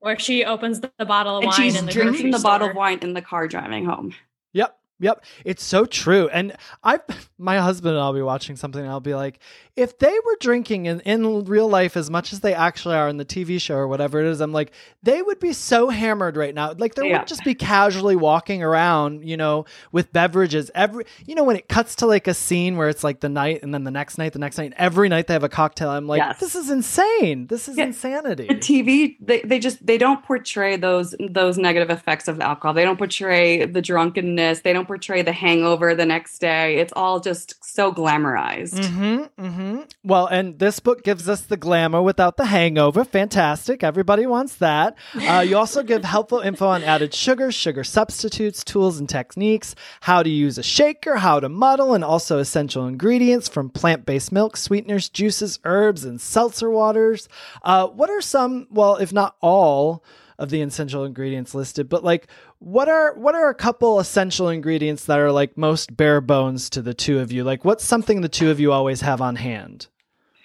[0.00, 2.38] where she opens the, the bottle of and wine she's in the drinking grocery the
[2.40, 4.14] bottle of wine in the car driving home.
[4.52, 4.76] Yep.
[5.00, 5.24] Yep.
[5.44, 6.28] It's so true.
[6.28, 7.00] And I
[7.42, 9.38] my husband and I'll be watching something and I'll be like,
[9.74, 13.16] if they were drinking in, in real life as much as they actually are in
[13.16, 16.54] the TV show or whatever it is, I'm like, they would be so hammered right
[16.54, 16.72] now.
[16.76, 17.18] Like they Yeah.
[17.20, 20.70] would just be casually walking around, you know, with beverages.
[20.74, 23.62] Every you know, when it cuts to like a scene where it's like the night
[23.62, 25.90] and then the next night, the next night, every night they have a cocktail.
[25.90, 26.38] I'm like, Yes.
[26.38, 27.46] this is insane.
[27.48, 27.84] This is Yeah.
[27.86, 28.46] insanity.
[28.48, 32.74] The TV, they, they just they don't portray those those negative effects of alcohol.
[32.74, 34.60] They don't portray the drunkenness.
[34.60, 36.76] They don't portray the hangover the next day.
[36.76, 38.74] It's all just so glamorized.
[38.74, 39.80] Mm-hmm, mm-hmm.
[40.04, 43.04] Well, and this book gives us the glamour without the hangover.
[43.04, 43.82] Fantastic.
[43.82, 44.96] Everybody wants that.
[45.14, 50.22] Uh, you also give helpful info on added sugars, sugar substitutes, tools and techniques, how
[50.22, 54.56] to use a shaker, how to muddle, and also essential ingredients from plant based milk,
[54.56, 57.28] sweeteners, juices, herbs, and seltzer waters.
[57.62, 60.04] Uh, what are some, well, if not all,
[60.42, 62.26] of the essential ingredients listed, but like
[62.58, 66.82] what are what are a couple essential ingredients that are like most bare bones to
[66.82, 67.44] the two of you?
[67.44, 69.86] Like what's something the two of you always have on hand?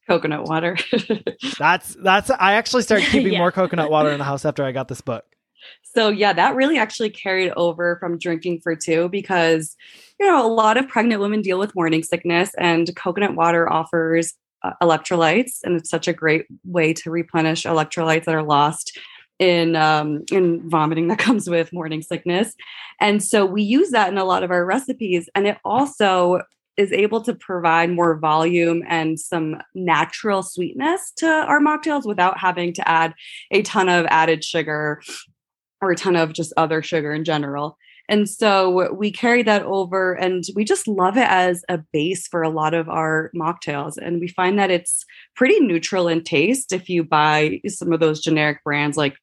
[0.09, 0.77] Coconut water.
[1.59, 3.39] That's that's I actually started keeping Yeah.
[3.39, 5.23] more coconut water in the house after I got this book.
[5.95, 9.77] So yeah, that really actually carried over from drinking for two because
[10.19, 14.33] you know a lot of pregnant women deal with morning sickness, and coconut water offers
[14.63, 18.97] uh, electrolytes, and it's such a great way to replenish electrolytes that are lost
[19.39, 22.53] in um, in vomiting that comes with morning sickness.
[22.99, 26.41] And so we use that in a lot of our recipes, and it also
[26.75, 32.73] is able to provide more volume and some natural sweetness to our mocktails without having
[32.73, 33.13] to add
[33.51, 34.99] a ton of added sugar
[35.81, 37.77] or a ton of just other sugar in general.
[38.13, 42.43] And so we carry that over and we just love it as a base for
[42.43, 43.97] a lot of our mocktails.
[43.97, 45.03] And we find that it's
[45.35, 49.17] pretty neutral in taste if you buy some of those generic brands like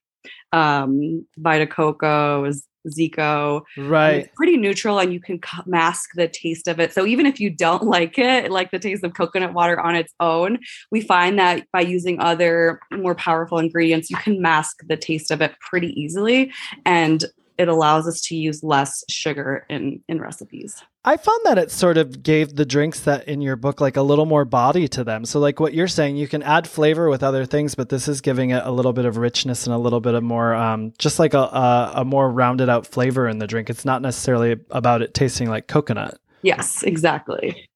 [0.52, 2.50] um, Vita Coco,
[2.88, 3.62] Zico.
[3.78, 4.24] Right.
[4.24, 6.92] It's pretty neutral and you can mask the taste of it.
[6.92, 10.12] So even if you don't like it, like the taste of coconut water on its
[10.18, 10.58] own,
[10.90, 15.40] we find that by using other more powerful ingredients, you can mask the taste of
[15.40, 16.52] it pretty easily.
[16.84, 17.24] And
[17.60, 20.82] it allows us to use less sugar in, in recipes.
[21.04, 24.02] I found that it sort of gave the drinks that in your book like a
[24.02, 25.26] little more body to them.
[25.26, 28.22] So like what you're saying, you can add flavor with other things, but this is
[28.22, 31.18] giving it a little bit of richness and a little bit of more, um, just
[31.18, 33.68] like a, a a more rounded out flavor in the drink.
[33.68, 36.18] It's not necessarily about it tasting like coconut.
[36.42, 37.68] Yes, exactly.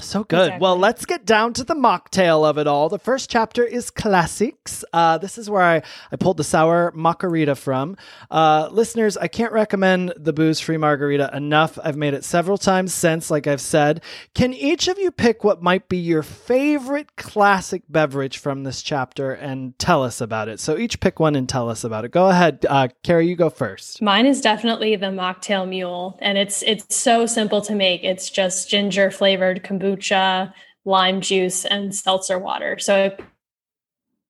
[0.00, 0.60] So good.
[0.60, 2.88] Well, let's get down to the mocktail of it all.
[2.88, 4.84] The first chapter is classics.
[4.92, 5.82] Uh, this is where I,
[6.12, 7.96] I pulled the sour margarita from.
[8.30, 11.78] Uh, listeners, I can't recommend the booze free margarita enough.
[11.82, 14.02] I've made it several times since, like I've said.
[14.34, 19.32] Can each of you pick what might be your favorite classic beverage from this chapter
[19.32, 20.60] and tell us about it?
[20.60, 22.10] So each pick one and tell us about it.
[22.10, 22.64] Go ahead.
[22.68, 24.02] Uh, Kerry, you go first.
[24.02, 28.04] Mine is definitely the mocktail mule, and it's it's so simple to make.
[28.04, 29.89] It's just ginger flavored kombucha,
[30.84, 32.78] lime juice, and seltzer water.
[32.78, 33.20] So it,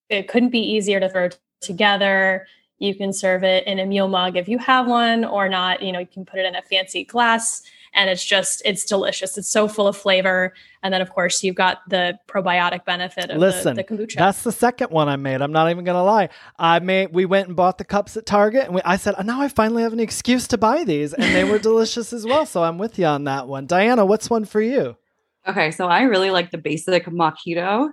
[0.09, 1.29] it couldn't be easier to throw
[1.61, 2.47] together.
[2.79, 5.83] You can serve it in a mule mug if you have one, or not.
[5.83, 9.37] You know, you can put it in a fancy glass, and it's just it's delicious.
[9.37, 13.39] It's so full of flavor, and then of course you've got the probiotic benefit of
[13.39, 14.17] Listen, the, the kombucha.
[14.17, 15.43] That's the second one I made.
[15.43, 16.31] I'm not even gonna lie.
[16.59, 17.13] I made.
[17.13, 19.49] We went and bought the cups at Target, and we, I said, oh, "Now I
[19.49, 22.47] finally have an excuse to buy these," and they were delicious as well.
[22.47, 23.67] So I'm with you on that one.
[23.67, 24.97] Diana, what's one for you?
[25.49, 27.91] Okay, so I really like the basic mojito.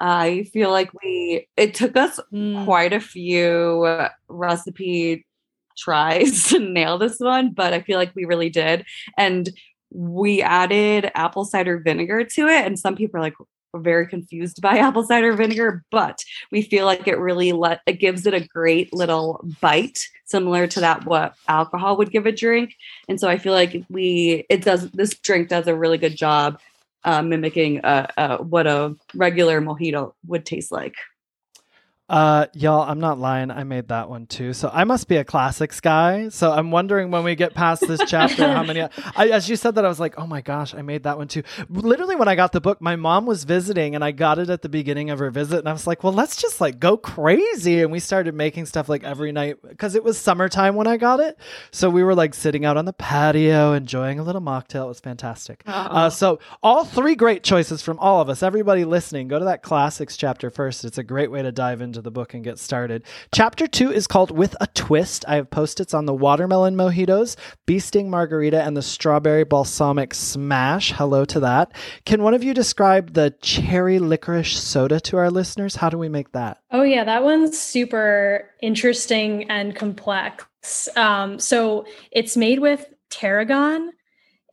[0.00, 2.64] I feel like we it took us Mm.
[2.64, 5.26] quite a few recipe
[5.76, 8.84] tries to nail this one, but I feel like we really did.
[9.18, 9.50] And
[9.92, 13.34] we added apple cider vinegar to it, and some people are like
[13.76, 16.18] very confused by apple cider vinegar, but
[16.52, 20.80] we feel like it really let it gives it a great little bite, similar to
[20.80, 22.74] that what alcohol would give a drink.
[23.08, 26.60] And so I feel like we it does this drink does a really good job
[27.04, 30.96] uh, mimicking uh, uh, what a regular mojito would taste like.
[32.06, 33.50] Uh, y'all, I'm not lying.
[33.50, 34.52] I made that one too.
[34.52, 36.28] So I must be a classics guy.
[36.28, 38.82] So I'm wondering when we get past this chapter, how many.
[38.82, 41.28] I, as you said that, I was like, oh my gosh, I made that one
[41.28, 41.42] too.
[41.70, 44.60] Literally, when I got the book, my mom was visiting, and I got it at
[44.60, 47.80] the beginning of her visit, and I was like, well, let's just like go crazy,
[47.80, 51.20] and we started making stuff like every night because it was summertime when I got
[51.20, 51.38] it.
[51.70, 54.84] So we were like sitting out on the patio, enjoying a little mocktail.
[54.84, 55.62] It was fantastic.
[55.66, 58.42] Uh, so all three great choices from all of us.
[58.42, 60.84] Everybody listening, go to that classics chapter first.
[60.84, 63.04] It's a great way to dive into into the book and get started.
[63.32, 65.24] Chapter two is called With a Twist.
[65.28, 70.12] I have post its on the watermelon mojitos, bee sting margarita, and the strawberry balsamic
[70.12, 70.90] smash.
[70.90, 71.72] Hello to that.
[72.04, 75.76] Can one of you describe the cherry licorice soda to our listeners?
[75.76, 76.58] How do we make that?
[76.72, 80.88] Oh, yeah, that one's super interesting and complex.
[80.96, 83.92] Um, so it's made with tarragon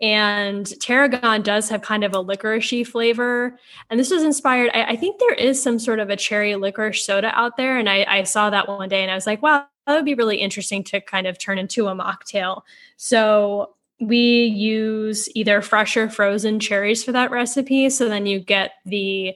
[0.01, 3.59] and tarragon does have kind of a licoricey flavor.
[3.89, 7.05] And this was inspired, I, I, think there is some sort of a cherry licorice
[7.05, 7.77] soda out there.
[7.77, 10.15] And I, I, saw that one day and I was like, wow, that would be
[10.15, 12.63] really interesting to kind of turn into a mocktail.
[12.97, 17.91] So we use either fresh or frozen cherries for that recipe.
[17.91, 19.35] So then you get the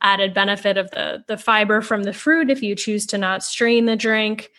[0.00, 3.84] added benefit of the, the fiber from the fruit if you choose to not strain
[3.84, 4.50] the drink.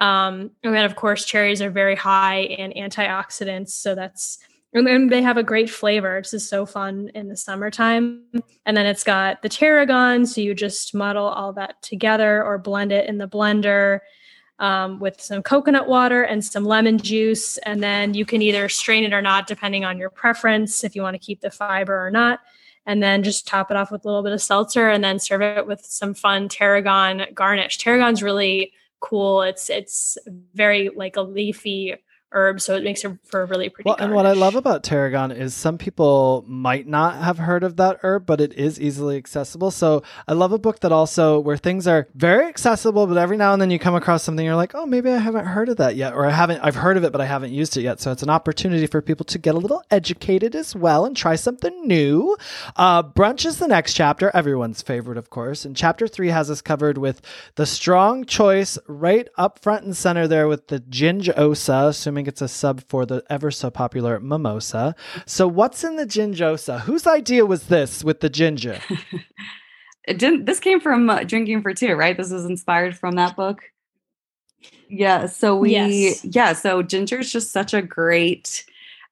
[0.00, 3.70] Um, and then, of course, cherries are very high in antioxidants.
[3.70, 4.40] So that's
[4.74, 6.18] and then they have a great flavor.
[6.18, 8.24] It's just so fun in the summertime.
[8.66, 10.26] And then it's got the tarragon.
[10.26, 14.00] So you just muddle all that together or blend it in the blender
[14.58, 17.56] um, with some coconut water and some lemon juice.
[17.58, 21.02] And then you can either strain it or not, depending on your preference, if you
[21.02, 22.40] want to keep the fiber or not.
[22.84, 25.40] And then just top it off with a little bit of seltzer and then serve
[25.40, 27.78] it with some fun tarragon garnish.
[27.78, 29.42] Tarragon's really cool.
[29.42, 30.18] It's it's
[30.52, 31.94] very like a leafy
[32.34, 33.88] herb, so it makes it for a really pretty.
[33.88, 34.06] Well, garnish.
[34.06, 38.00] and what I love about tarragon is some people might not have heard of that
[38.02, 39.70] herb, but it is easily accessible.
[39.70, 43.52] So I love a book that also where things are very accessible, but every now
[43.52, 45.96] and then you come across something you're like, oh, maybe I haven't heard of that
[45.96, 46.60] yet, or I haven't.
[46.60, 48.00] I've heard of it, but I haven't used it yet.
[48.00, 51.36] So it's an opportunity for people to get a little educated as well and try
[51.36, 52.36] something new.
[52.76, 56.60] Uh, brunch is the next chapter, everyone's favorite, of course, and chapter three has us
[56.60, 57.20] covered with
[57.54, 62.42] the strong choice right up front and center there with the ginjosa, assuming think it's
[62.42, 64.94] a sub for the ever so popular mimosa.
[65.26, 66.80] So, what's in the ginjosa?
[66.80, 68.80] Whose idea was this with the ginger?
[70.08, 70.46] it didn't.
[70.46, 72.16] This came from uh, Drinking for Two, right?
[72.16, 73.64] This was inspired from that book.
[74.88, 75.26] Yeah.
[75.26, 75.72] So we.
[75.72, 76.24] Yes.
[76.24, 76.54] Yeah.
[76.54, 78.64] So ginger is just such a great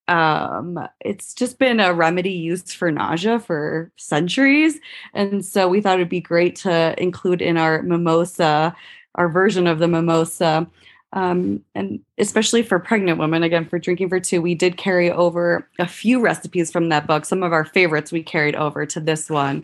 [0.09, 4.81] um it's just been a remedy used for nausea for centuries
[5.15, 8.75] and so we thought it'd be great to include in our mimosa
[9.15, 10.67] our version of the mimosa
[11.13, 15.69] um, and especially for pregnant women, again, for Drinking for Two, we did carry over
[15.79, 17.25] a few recipes from that book.
[17.25, 19.63] Some of our favorites we carried over to this one.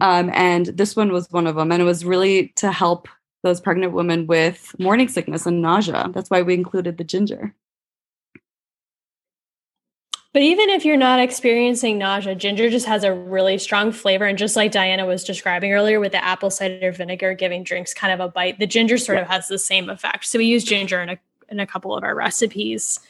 [0.00, 1.70] Um, and this one was one of them.
[1.70, 3.08] And it was really to help
[3.42, 6.10] those pregnant women with morning sickness and nausea.
[6.12, 7.54] That's why we included the ginger.
[10.32, 14.26] But even if you're not experiencing nausea, ginger just has a really strong flavor.
[14.26, 18.12] And just like Diana was describing earlier with the apple cider vinegar giving drinks kind
[18.12, 20.26] of a bite, the ginger sort of has the same effect.
[20.26, 23.00] So we use ginger in a, in a couple of our recipes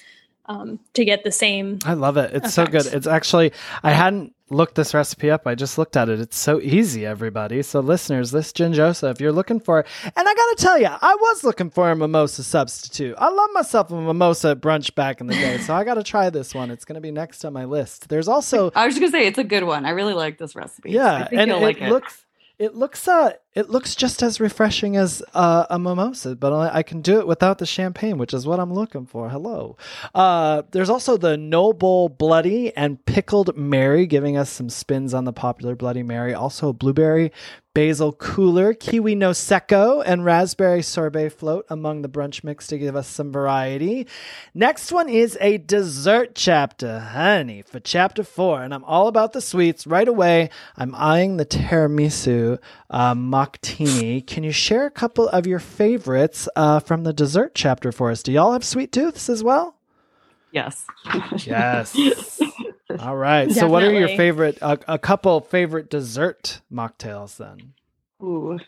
[0.46, 1.78] um, to get the same.
[1.84, 2.32] I love it.
[2.34, 2.54] It's effect.
[2.54, 2.86] so good.
[2.86, 3.52] It's actually,
[3.82, 5.46] I hadn't looked this recipe up.
[5.46, 6.20] I just looked at it.
[6.20, 7.62] It's so easy, everybody.
[7.62, 10.88] So, listeners, this ginjosa, if you're looking for it, and I got to tell you,
[10.88, 13.14] I was looking for a mimosa substitute.
[13.18, 15.58] I love myself a mimosa brunch back in the day.
[15.58, 16.70] so, I got to try this one.
[16.70, 18.08] It's going to be next on my list.
[18.08, 18.70] There's also.
[18.74, 19.86] I was just going to say, it's a good one.
[19.86, 20.90] I really like this recipe.
[20.90, 21.28] Yeah.
[21.30, 22.26] and it, like it looks
[22.60, 27.00] it looks uh, it looks just as refreshing as uh, a mimosa, but I, can
[27.00, 29.28] do it without the champagne, which is what I'm looking for.
[29.28, 29.76] Hello.
[30.14, 35.32] Uh, there's also the Noble Bloody and Pickled Mary, giving us some spins on the
[35.32, 36.32] popular Bloody Mary.
[36.32, 37.32] Also, blueberry
[37.72, 42.96] basil cooler, kiwi no secco, and raspberry sorbet float among the brunch mix to give
[42.96, 44.06] us some variety.
[44.54, 48.62] Next one is a dessert chapter, honey, for chapter four.
[48.62, 50.50] And I'm all about the sweets right away.
[50.76, 52.58] I'm eyeing the tiramisu
[52.90, 54.26] uh, Mocktini.
[54.26, 58.22] Can you share a couple of your favorites uh, from the dessert chapter for us?
[58.22, 59.76] Do y'all have sweet tooths as well?
[60.52, 60.84] Yes.
[61.44, 61.96] yes.
[62.98, 63.46] All right.
[63.46, 63.54] Definitely.
[63.54, 67.74] So, what are your favorite, uh, a couple favorite dessert mocktails then?
[68.20, 68.58] Ooh,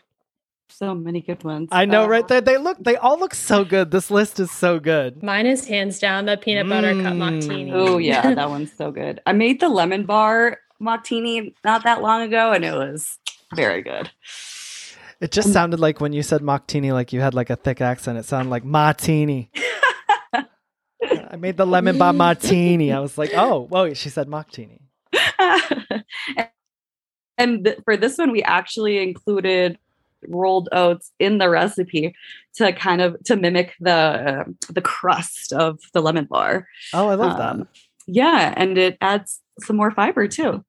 [0.69, 1.67] so many good ones.
[1.73, 2.39] I know, uh, right there.
[2.39, 3.91] They look, they all look so good.
[3.91, 5.21] This list is so good.
[5.21, 7.03] Mine is hands down the peanut butter mm.
[7.03, 7.71] cup Mocktini.
[7.73, 8.33] Oh, yeah.
[8.33, 9.19] that one's so good.
[9.25, 13.19] I made the lemon bar Mocktini not that long ago, and it was
[13.55, 14.11] very good.
[15.19, 17.79] It just um, sounded like when you said Mocktini, like you had like a thick
[17.81, 18.17] accent.
[18.17, 19.49] It sounded like Martini.
[21.03, 22.91] I made the lemon bar martini.
[22.91, 24.81] I was like, oh, whoa, she said Mocktini.
[27.37, 29.77] and th- for this one, we actually included
[30.27, 32.15] rolled oats in the recipe
[32.55, 36.67] to kind of to mimic the uh, the crust of the lemon bar.
[36.93, 37.67] Oh, I love um, that.
[38.07, 40.63] Yeah, and it adds some more fiber too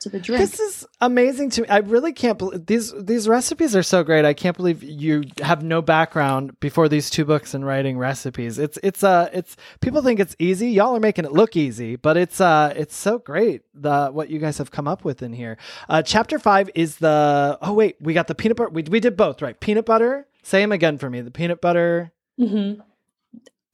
[0.00, 0.40] to the drink.
[0.40, 1.68] This is amazing to me.
[1.68, 4.24] I really can't believe these these recipes are so great.
[4.24, 8.58] I can't believe you have no background before these two books in writing recipes.
[8.58, 10.70] It's it's uh it's people think it's easy.
[10.70, 14.38] Y'all are making it look easy, but it's uh it's so great the what you
[14.38, 15.56] guys have come up with in here.
[15.88, 19.16] Uh chapter 5 is the Oh wait, we got the peanut butter we we did
[19.16, 19.58] both, right?
[19.58, 20.26] Peanut butter.
[20.42, 21.20] Say them again for me.
[21.20, 22.80] The peanut butter Mm-hmm.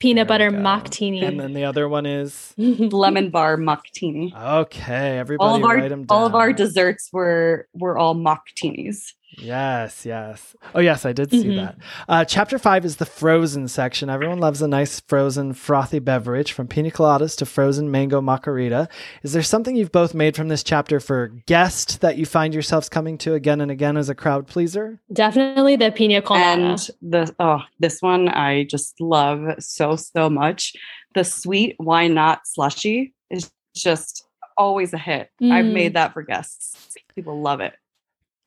[0.03, 1.23] Peanut There butter mocktini.
[1.23, 4.35] and then the other one is Lemon bar mocktini.
[4.35, 9.13] Okay, everybody All of write our all of our desserts were were all mocktinis.
[9.39, 10.55] Yes, yes.
[10.75, 11.57] Oh, yes, I did see Mhm.
[11.57, 11.77] that.
[12.09, 14.11] Uh, chapter five is the frozen section.
[14.11, 18.89] Everyone loves a nice frozen frothy beverage from pina coladas to frozen mango macarita.
[19.23, 22.89] Is there something you've both made from this chapter for guest that you find yourselves
[22.89, 25.01] coming to again and again as a crowd pleaser?
[25.13, 26.45] Definitely the pina colada.
[26.63, 30.75] And the oh, this one I just love so so much.
[31.15, 34.25] The sweet why not slushy is just
[34.59, 35.31] always a hit.
[35.43, 35.73] I've Mm.
[35.73, 36.77] made that for guests.
[37.15, 37.75] People love it.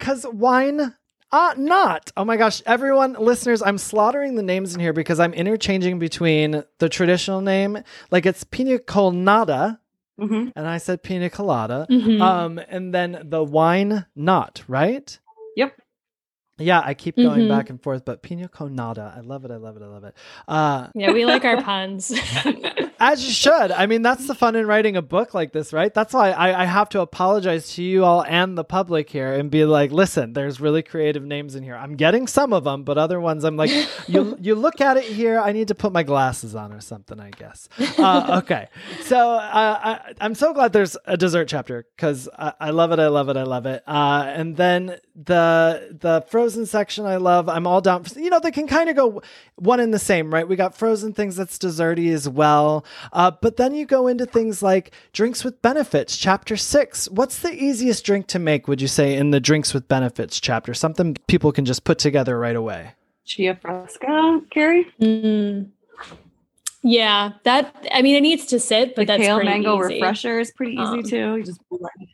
[0.06, 0.93] Because wine.
[1.32, 2.12] Uh, not.
[2.16, 6.64] Oh my gosh, everyone, listeners, I'm slaughtering the names in here because I'm interchanging between
[6.78, 7.80] the traditional name,
[8.12, 9.80] like it's pina colada,
[10.20, 11.88] hmm and I said pina colada.
[11.89, 12.22] Mhm.
[12.22, 15.18] Um, and then the wine not, right?
[15.56, 15.74] Yep.
[16.60, 17.49] Yeah, I keep going Mhm.
[17.49, 20.14] back and forth, but pina colada, I love it, I love it, I love it.
[20.47, 22.14] Uh, yeah, we like our puns.
[23.00, 23.72] as you should.
[23.72, 25.93] I mean, that's the fun in writing a book like this, right?
[25.93, 29.50] That's why I, I have to apologize to you all and the public here and
[29.52, 31.76] be like, listen, there's really creative names in here.
[31.76, 33.72] I'm getting some of them, but other ones I'm like,
[34.08, 35.39] you you look at it here.
[35.39, 37.70] I need to put my glasses on or something, I guess.
[37.98, 38.70] Uh, okay,
[39.02, 43.00] so uh, I, I'm so glad there's a dessert chapter because I, I love it,
[43.00, 43.84] I love it, I love it.
[43.88, 47.48] Uh, and then the the frozen section I love.
[47.50, 48.04] I'm all down.
[48.04, 49.22] For, you know, they can kind of go
[49.56, 50.48] one and the same, right?
[50.48, 52.84] We got frozen things that's desserty as well.
[53.13, 57.09] Uh, but then you go into things like drinks with benefits, chapter six.
[57.09, 60.73] What's the easiest drink to make, would you say, in the drinks with benefits chapter?
[60.73, 62.91] Something people can just put together right away.
[63.25, 64.86] Chia fresca, Kerry.
[65.01, 65.69] Mm.
[66.83, 69.95] Yeah, that I mean it needs to sit, but the that's kale pretty mango easy.
[69.95, 71.36] refresher is pretty easy Um, too.
[71.38, 72.09] You just blend.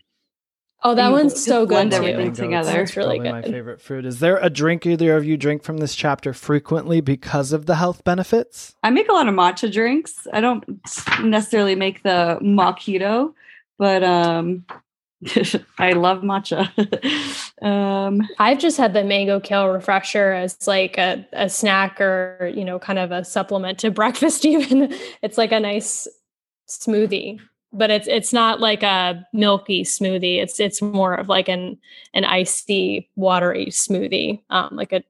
[0.83, 1.97] Oh, that one's just so good blend too.
[1.97, 2.81] everything Mango, together.
[2.81, 4.05] It's really probably my favorite fruit.
[4.05, 7.75] Is there a drink either of you drink from this chapter frequently because of the
[7.75, 8.75] health benefits?
[8.81, 10.27] I make a lot of matcha drinks.
[10.33, 10.63] I don't
[11.21, 13.33] necessarily make the mojito,
[13.77, 14.65] but um,
[15.77, 16.67] I love matcha.
[17.61, 22.65] um, I've just had the mango kale refresher as like a, a snack or, you
[22.65, 24.95] know, kind of a supplement to breakfast even.
[25.21, 26.07] It's like a nice
[26.67, 27.39] smoothie.
[27.73, 30.41] But it's it's not like a milky smoothie.
[30.41, 31.77] It's it's more of like an
[32.13, 34.41] an icy, watery smoothie.
[34.49, 35.03] Um, like a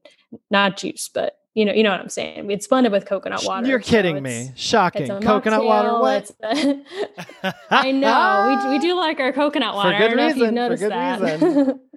[0.50, 2.50] not juice, but you know, you know what I'm saying.
[2.50, 3.68] It's blended with coconut water.
[3.68, 4.54] You're kidding it's- me.
[4.56, 5.08] Shocking.
[5.22, 6.00] Coconut water.
[6.00, 6.32] What?
[6.42, 8.64] a- I know.
[8.66, 9.92] We, we do like our coconut water.
[9.92, 11.80] For good I don't know if reason, you've for noticed good that.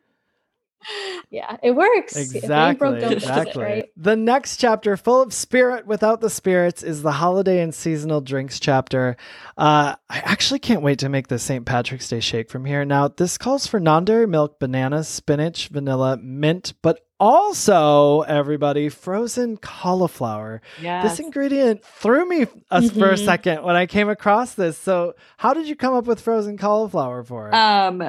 [1.06, 1.22] reason.
[1.30, 2.16] yeah, it works.
[2.16, 3.12] If it ain't broke, Exactly.
[3.14, 3.62] it, Exactly.
[3.64, 3.84] right?
[3.96, 8.60] The next chapter, full of spirit without the spirits, is the holiday and seasonal drinks
[8.60, 9.16] chapter.
[9.56, 11.64] Uh, I actually can't wait to make the St.
[11.64, 12.84] Patrick's Day shake from here.
[12.84, 19.56] Now, this calls for non dairy milk, bananas, spinach, vanilla, mint, but also, everybody, frozen
[19.56, 20.60] cauliflower.
[20.82, 21.02] yeah.
[21.02, 23.24] This ingredient threw me us for a Mhm.
[23.24, 24.76] second when I came across this.
[24.76, 27.54] So, how did you come up with frozen cauliflower for it?
[27.54, 28.02] Um,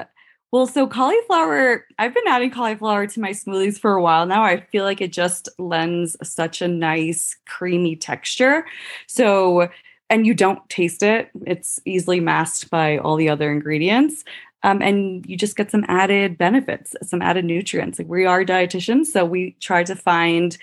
[0.56, 4.42] well, so cauliflower, I've been adding cauliflower to my smoothies for a while now.
[4.42, 8.66] I feel like it just lends such a nice creamy texture.
[9.06, 9.68] So,
[10.10, 14.24] and you don't taste it, it's easily masked by all the other ingredients.
[14.64, 18.00] Um, and you just get some added benefits, some added nutrients.
[18.00, 20.58] Like we are dietitians, so we try to find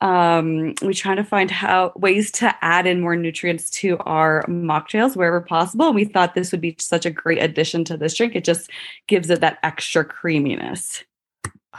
[0.00, 5.16] um we try to find how ways to add in more nutrients to our mocktails
[5.16, 8.36] wherever possible and we thought this would be such a great addition to this drink
[8.36, 8.70] it just
[9.08, 11.02] gives it that extra creaminess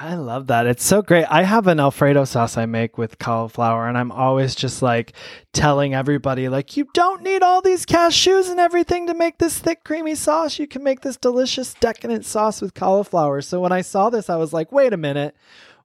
[0.02, 0.66] I love that.
[0.66, 1.26] It's so great.
[1.26, 5.12] I have an Alfredo sauce I make with cauliflower, and I'm always just like
[5.52, 9.84] telling everybody, like, you don't need all these cashews and everything to make this thick,
[9.84, 10.58] creamy sauce.
[10.58, 13.42] You can make this delicious, decadent sauce with cauliflower.
[13.42, 15.36] So when I saw this, I was like, wait a minute.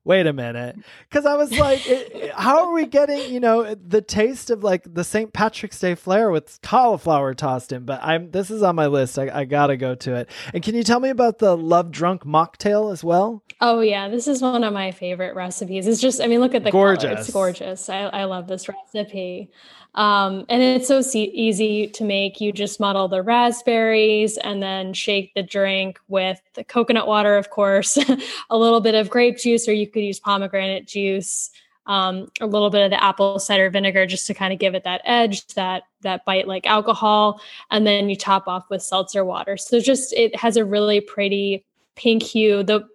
[0.04, 0.76] Wait a minute.
[1.08, 4.82] Because I was like, it- how are we getting, you know, the taste of like
[4.92, 5.32] the St.
[5.32, 7.84] Patrick's Day flair with cauliflower tossed in?
[7.84, 9.18] But I'm this is on my list.
[9.18, 10.28] I, I got to go to it.
[10.52, 13.42] And can you tell me about the Love Drunk mocktail as well?
[13.66, 15.86] Oh yeah, this is one of my favorite recipes.
[15.86, 16.96] It's just, I mean, look at the color.
[16.96, 17.20] Gorgeous.
[17.20, 17.88] It's gorgeous.
[17.88, 19.50] I, I love this recipe.
[19.94, 22.42] Um, and it's so se- easy to make.
[22.42, 27.48] You just muddle the raspberries and then shake the drink with the coconut water, of
[27.48, 27.96] course,
[28.50, 31.48] a little bit of grape juice, or you could use pomegranate juice,
[31.86, 34.84] um, a little bit of the apple cider vinegar just to kind of give it
[34.84, 37.40] that edge, that that bite like alcohol,
[37.70, 39.56] and then you top off with seltzer water.
[39.56, 42.62] So just it has a really pretty pink hue.
[42.62, 42.86] The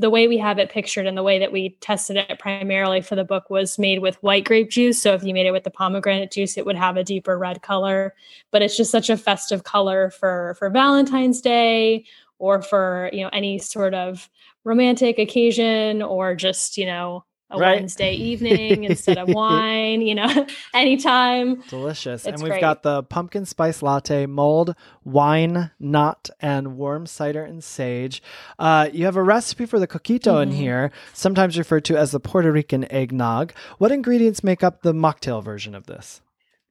[0.00, 3.16] the way we have it pictured and the way that we tested it primarily for
[3.16, 5.00] the book was made with white grape juice.
[5.00, 7.62] So if you made it with the pomegranate juice, it would have a deeper red
[7.62, 8.14] color.
[8.50, 12.04] But it's just such a festive color for for Valentine's Day
[12.38, 14.28] or for you know any sort of
[14.64, 17.76] romantic occasion or just you know a Right.
[17.80, 21.62] Wednesday evening instead of wine, you know, anytime.
[21.68, 22.26] Delicious.
[22.26, 22.60] and we've great.
[22.60, 24.74] got the pumpkin spice latte, mold,
[25.04, 28.22] wine, nut, and warm cider and sage.
[28.58, 30.54] Uh, you have a recipe for the coquito in Mhm.
[30.54, 33.52] here, sometimes referred to as the Puerto Rican eggnog.
[33.78, 36.20] What ingredients make up the mocktail version of this?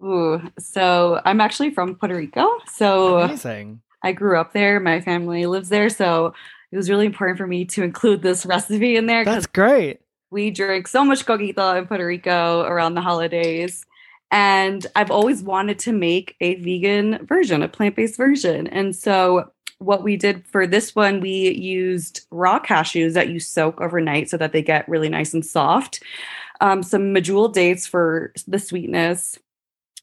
[0.03, 2.47] Ooh, so I'm actually from Puerto Rico.
[2.71, 3.81] So Amazing.
[4.01, 4.79] I grew up there.
[4.79, 5.89] My family lives there.
[5.89, 6.33] So
[6.71, 9.99] it was really important for me to include this recipe in there That's great.
[10.31, 13.85] We drink so much coquito in Puerto Rico around the holidays.
[14.31, 18.67] And I've always wanted to make a vegan version, a plant based version.
[18.67, 23.79] And so, what we did for this one, we used raw cashews that you soak
[23.79, 26.03] overnight so that they get really nice and soft,
[26.59, 29.39] um, some medjool dates for the sweetness,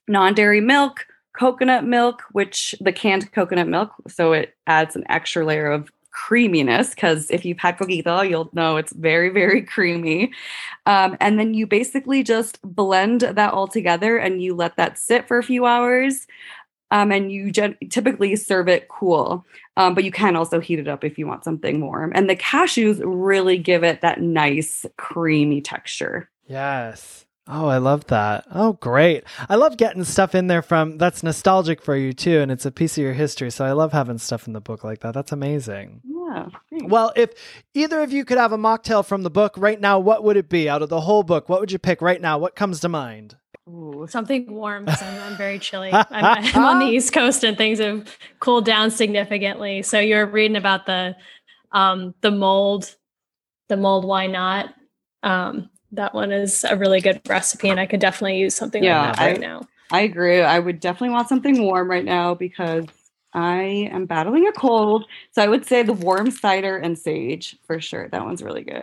[0.09, 1.07] non dairy milk,
[1.39, 6.91] coconut milk, which the canned coconut milk, so it adds an extra layer of creaminess
[6.91, 10.33] because if you've had coquito, you'll know it's very, very creamy.
[10.87, 15.29] Um, and then you basically just blend that all together and you let that sit
[15.29, 16.27] for a few hours.
[16.93, 19.45] Um, and you gen- typically serve it cool,
[19.77, 22.13] um, but you can also heat it up if you want something warm.
[22.15, 26.31] And the cashews really give it that nice creamy texture.
[26.47, 27.26] Yes.
[27.49, 28.45] Oh, I love that.
[28.53, 29.23] Oh, great.
[29.49, 32.73] I love getting stuff in there from that's nostalgic for you too, and it's a
[32.73, 33.51] piece of your history.
[33.51, 35.15] So I love having stuff in the book like that.
[35.15, 36.01] That's amazing.
[36.05, 36.49] Yeah.
[36.71, 36.91] thanks.
[36.91, 37.31] Well, if
[37.73, 40.49] either of you could have a mocktail from the book right now, what would it
[40.49, 41.49] be out of the whole book?
[41.49, 42.37] What would you pick right now?
[42.39, 43.37] What comes to mind?
[43.69, 44.07] Ooh.
[44.09, 45.93] Something warm I'm, I'm very chilly.
[45.93, 48.09] I'm, I'm on the East Coast and things have
[48.41, 49.83] cooled down significantly.
[49.83, 51.17] So you're reading about the
[51.73, 52.95] um, the mold,
[53.69, 54.05] the mold.
[54.05, 54.75] Why not?
[55.23, 59.09] Um, that one is a really good recipe, and I could definitely use something Yeah,
[59.09, 59.63] like that I- right now.
[59.93, 60.41] I agree.
[60.43, 62.87] I would definitely want something warm right now because
[63.33, 65.05] I am battling a cold.
[65.33, 68.09] So I would say the warm cider and sage for sure.
[68.09, 68.83] That one's really good.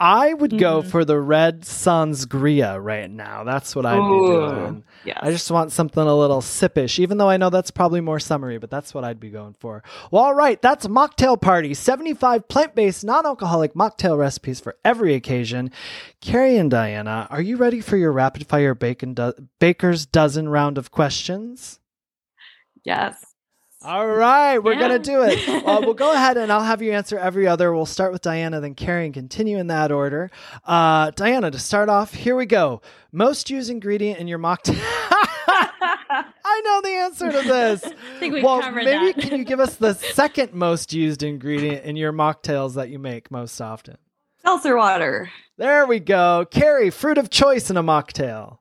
[0.00, 0.90] I would go Mhm.
[0.90, 3.42] for the red sangria right now.
[3.42, 4.20] That's what I'd Ooh.
[4.20, 4.84] be doing.
[5.04, 5.18] Yeah.
[5.20, 8.58] I just want something a little sippish, even though I know that's probably more summery,
[8.58, 9.82] but that's what I'd be going for.
[10.12, 15.14] Well, all right, that's Mocktail Party 75 plant based, non alcoholic mocktail recipes for every
[15.14, 15.70] occasion.
[16.20, 20.78] Kerry and Diana, are you ready for your rapid fire bacon do- baker's dozen round
[20.78, 21.80] of questions?
[22.84, 23.27] yes.
[23.82, 24.88] All right, we're Yeah.
[24.88, 25.48] going to do it.
[25.48, 27.72] Uh, we'll go ahead and I'll have you answer every other.
[27.72, 30.30] We'll start with Diana, then Kerry, and continue in that order.
[30.64, 32.82] Uh, Diana, to start off, here we go.
[33.12, 34.80] Most used ingredient in your mocktail.
[36.10, 37.84] I know the answer to this.
[38.16, 39.20] I think we well, covered maybe that.
[39.22, 43.30] can you give us the second most used ingredient in your mocktails that you make
[43.30, 43.96] most often?
[44.42, 45.30] Seltzer water.
[45.56, 46.46] There we go.
[46.50, 48.58] Kerry, fruit of choice in a mocktail.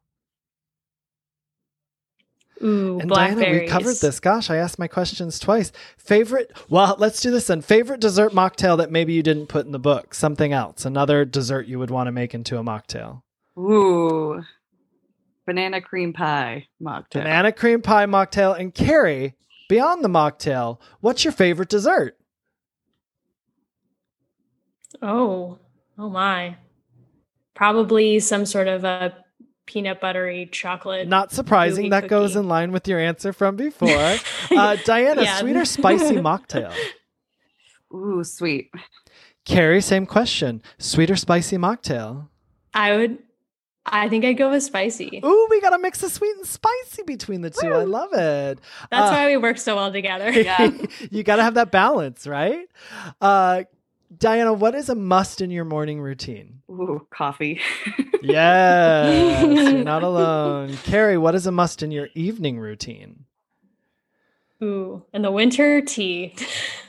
[2.64, 3.10] Ooh, And.
[3.10, 4.20] Diana, we covered this.
[4.20, 5.72] Gosh, I asked my questions twice.
[5.98, 6.52] Favorite?
[6.70, 7.62] Well, let's do this then.
[7.62, 10.14] Favorite dessert mocktail that maybe you didn't put in the book?
[10.14, 10.86] Something else.
[10.86, 13.22] Another dessert you would want to make into a mocktail.
[13.58, 14.44] Ooh.
[15.46, 17.24] Banana cream pie mocktail.
[17.24, 18.60] Banana cream pie mocktail.
[18.60, 19.36] And Kerry,
[19.70, 22.18] beyond the mocktail, what's your favorite dessert?
[25.02, 25.60] Oh,
[25.98, 26.58] oh my.
[27.56, 29.16] Probably some sort of a
[29.68, 31.08] peanut buttery chocolate.
[31.08, 31.84] Not surprising.
[31.84, 34.16] Gooey That goes in line with your answer from before.
[34.50, 35.38] Uh, Diana, Yeah.
[35.38, 36.74] sweet or spicy mocktail?
[37.94, 38.72] Ooh, sweet.
[39.46, 40.62] Kerry, same question.
[40.80, 42.28] Sweet or spicy mocktail?
[42.74, 43.20] I would.
[43.86, 45.22] I think I'd go with spicy.
[45.24, 47.68] Ooh, we got a mix of sweet and spicy between the two.
[47.68, 48.60] I love it.
[48.92, 50.30] That's Uh, why we work so well together.
[50.32, 50.72] Yeah.
[51.12, 52.68] you got to have that balance, right?
[53.22, 53.64] Uh,
[54.16, 56.62] Diana, what is a must in your morning routine?
[56.70, 57.62] Ooh, coffee.
[58.20, 60.76] Yes, you're not alone.
[60.84, 63.26] Kerry, what is a must in your evening routine?
[64.64, 66.36] Ooh, in the winter, tea.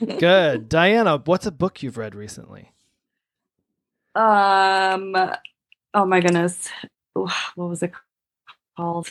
[0.19, 0.71] Good.
[0.71, 2.73] Diana, what's a book you've read recently?
[4.15, 5.15] um
[5.95, 6.71] oh my goodness.
[7.19, 7.93] Ooh, What was it
[8.77, 9.11] called?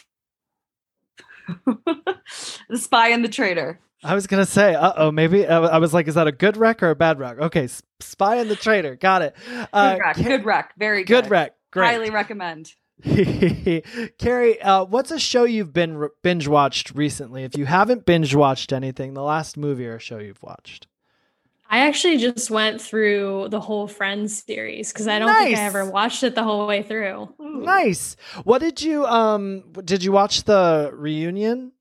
[1.66, 3.80] the Spy and the Traitor.
[4.04, 6.56] I was gonna say, uh oh, maybe I I was like, is that a good
[6.58, 7.40] rec or a bad rec?
[7.40, 9.36] Okay, S- Spy and the Traitor, got it.
[9.74, 10.16] Uh, Good rec.
[10.16, 10.74] Ca- good rec.
[10.78, 11.24] Very good.
[11.24, 11.86] good rec, great.
[11.88, 12.72] Highly recommend.
[14.18, 17.44] Kerry, uh, what's a show you've been re- binge watched recently?
[17.44, 20.88] If you haven't binge watched anything, the last movie or show you've watched.
[21.70, 25.90] I actually just went through the whole Friends series because I don't think I ever
[25.90, 27.34] watched it the whole way through.
[27.40, 28.16] Nice.
[28.46, 31.74] What did you um did you watch the reunion?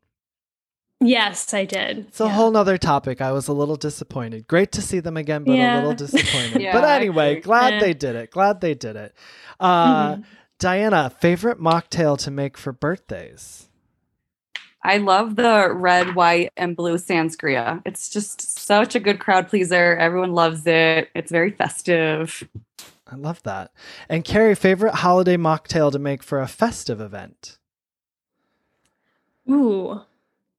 [1.00, 2.06] Yes, I did.
[2.08, 2.30] It's a Yeah.
[2.30, 3.20] whole nother topic.
[3.20, 4.46] I was a little disappointed.
[4.48, 6.62] Great to see them again, but a little disappointed.
[6.62, 7.80] Yeah, but anyway, glad Yeah.
[7.80, 8.30] they did it.
[8.30, 9.14] Glad they did it.
[9.60, 10.24] Uh Mhm.
[10.58, 13.68] Diana, favorite mocktail to make for birthdays?
[14.82, 17.82] I love the red, white, and blue Sangria.
[17.84, 19.96] It's just such a good crowd pleaser.
[19.96, 21.10] Everyone loves it.
[21.14, 22.48] It's very festive.
[23.06, 23.72] I love that.
[24.08, 27.58] And Kerry, favorite holiday mocktail to make for a festive event?
[29.50, 30.00] Ooh,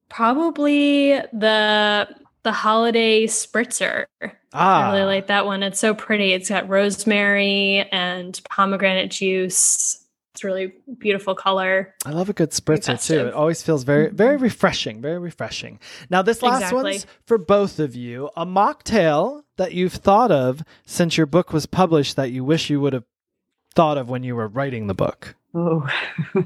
[0.10, 2.08] probably the
[2.44, 4.06] the holiday spritzer.
[4.54, 5.64] Ah, I really like that one.
[5.64, 6.32] It's so pretty.
[6.34, 10.04] It's got rosemary and pomegranate juice.
[10.34, 11.96] It's really beautiful color.
[12.06, 13.28] I love a good spritzer too.
[13.28, 15.02] It always feels very, very refreshing.
[15.02, 15.80] Very refreshing.
[16.12, 16.84] Now, this last Exactly.
[16.92, 18.30] one's for both of you.
[18.38, 22.80] A mocktail that you've thought of since your book was published that you wish you
[22.80, 23.06] would have
[23.76, 25.36] thought of when you were writing the book.
[25.56, 25.90] Oh.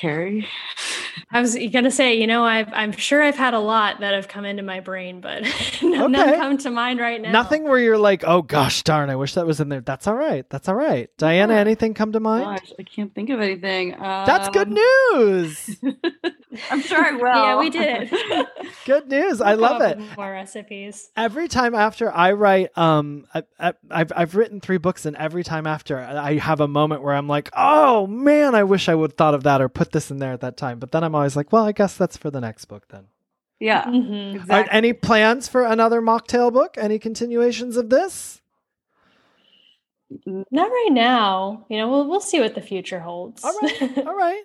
[0.00, 0.46] Kerry?
[1.30, 4.28] I was gonna say, you know, I've I'm sure I've had a lot that have
[4.28, 5.42] come into my brain, but
[5.82, 6.36] none Okay.
[6.36, 7.30] come to mind right now.
[7.32, 9.80] Nothing where you're like, oh gosh, darn, I wish that was in there.
[9.80, 10.48] That's all right.
[10.50, 11.10] That's all right.
[11.18, 11.60] Diana, Yeah.
[11.60, 12.44] anything come to mind?
[12.44, 13.94] Gosh, I can't think of anything.
[13.98, 15.76] That's good Um, news.
[16.70, 17.26] I'm sure I will.
[17.26, 18.46] Yeah, we did it.
[18.86, 19.40] good news.
[19.40, 19.98] I We'll love it.
[20.16, 21.10] More recipes.
[21.16, 25.42] every time after I write, um, I, I, I've I've written three books, and every
[25.44, 29.10] time after I have a moment where I'm like, oh man, I wish I would
[29.12, 30.78] have thought of that or put this in there at that time.
[30.78, 33.06] But then I'm always like, well, I guess that's for the next book then.
[33.60, 33.84] yeah.
[33.84, 34.32] Mhm.
[34.34, 34.76] Are Exactly.
[34.76, 36.76] any plans for another mocktail book?
[36.78, 38.40] Any continuations of this?
[40.26, 41.66] Not right now.
[41.68, 43.42] You know, we'll we'll see what the future holds.
[43.44, 43.98] All right.
[44.06, 44.44] All right.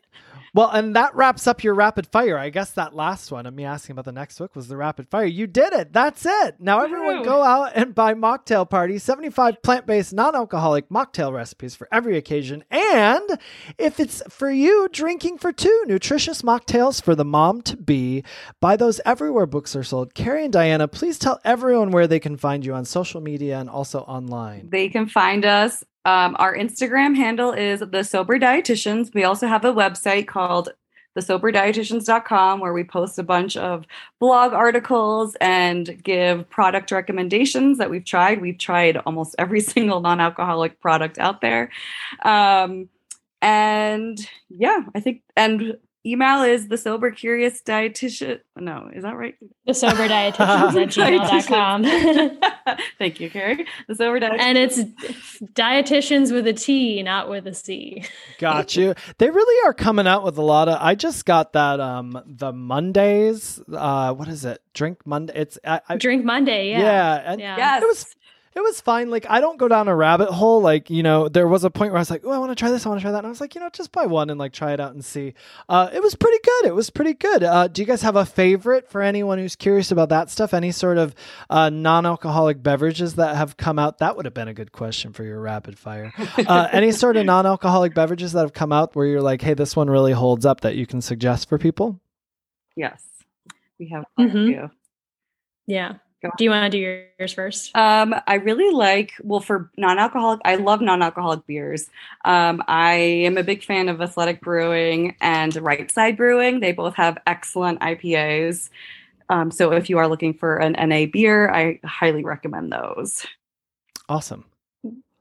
[0.54, 2.38] Well, and that wraps up your rapid fire.
[2.38, 5.08] I guess that last one of me asking about the next book was the rapid
[5.10, 5.26] fire.
[5.26, 5.94] You did it.
[5.94, 6.56] That's it.
[6.60, 12.18] Now everyone go out and buy Mocktail Party, 75 plant-based non-alcoholic mocktail recipes for every
[12.18, 12.64] occasion.
[12.72, 13.40] And
[13.78, 18.24] if it's for you, drinking for two, nutritious mocktails for the mom to be.
[18.60, 20.14] Buy those everywhere books are sold.
[20.14, 23.70] Kerry and Diana, please tell everyone where they can find you on social media and
[23.70, 24.70] also online.
[24.70, 25.84] They can find us.
[26.06, 29.14] Um, our Instagram handle is the Sober Dietitians.
[29.14, 30.70] We also have a website called
[31.16, 33.86] the sober thesoberdietitians.com where we post a bunch of
[34.20, 38.42] blog articles and give product recommendations that we've tried.
[38.42, 41.72] We've tried almost every single non-alcoholic product out there.
[42.24, 42.90] Um,
[43.42, 44.20] and
[44.50, 48.40] yeah, I think and email is the sober curious dietitian.
[48.58, 49.36] No, is that right?
[49.66, 52.78] the sober dietitians at gmail.com.
[52.98, 53.66] Thank you, Kerry.
[53.88, 54.40] The sober dietitian.
[54.40, 54.80] and it's
[55.54, 58.04] dietitians with a T, not with a C.
[58.40, 58.96] Got you.
[59.18, 60.78] They really are coming out with a lot of.
[60.82, 63.62] I just got that um the Mondays.
[63.72, 64.62] Uh, what is it?
[64.74, 65.34] Drink Monday.
[65.36, 66.80] It's I, I, Drink Monday, yeah.
[66.80, 67.24] yeah.
[67.34, 67.58] and Yeah.
[67.58, 67.84] yes.
[67.84, 68.16] It was
[68.56, 69.10] it was fine.
[69.10, 70.62] Like I don't go down a rabbit hole.
[70.62, 72.56] Like you know, there was a point where I was like, oh, I want to
[72.56, 72.86] try this.
[72.86, 73.20] I want to try that.
[73.20, 75.04] And I was like, you know, just buy one and like try it out and
[75.04, 75.34] see.
[75.68, 76.70] Uh, it was pretty good.
[76.70, 77.44] It was pretty good.
[77.44, 80.54] Uh, do you guys have a favorite for anyone who's curious about that stuff?
[80.54, 81.16] Any sort of
[81.50, 84.00] uh, non-alcoholic beverages that have come out?
[84.00, 86.12] That would have been a good question for your rapid fire.
[86.38, 89.76] Uh, any sort of non-alcoholic beverages that have come out where you're like, hey, this
[89.76, 92.00] one really holds up that you can suggest for people?
[92.76, 93.04] Yes,
[93.78, 94.70] we have quite a few.
[95.68, 95.94] Yeah.
[96.22, 97.76] Go Do you want to do yours first?
[97.76, 100.42] Um, I really like well for non-alcoholic.
[100.44, 101.90] I love non-alcoholic beers.
[102.26, 106.60] Um, I am a big fan of Athletic Brewing and Right Side Brewing.
[106.60, 108.70] They both have excellent IPAs.
[109.30, 113.26] Um, so if you are looking for an NA beer, I highly recommend those.
[114.10, 114.44] Awesome.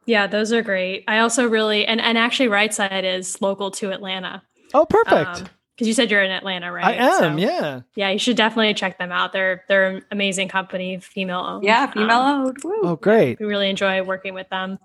[0.06, 1.04] Yeah, those are great.
[1.06, 4.42] I also really and and actually Right Side is local to Atlanta.
[4.72, 5.50] Oh, perfect.
[5.78, 6.84] Because you said you're in Atlanta, right?
[6.84, 7.18] I am.
[7.18, 7.80] So, yeah.
[7.94, 9.32] Yeah, you should definitely check them out.
[9.32, 11.62] They're they're an amazing company, female owned.
[11.62, 12.56] Yeah, Um, female owned.
[12.64, 12.80] Woo.
[12.82, 13.38] Oh, great.
[13.38, 14.80] we really enjoy working with them.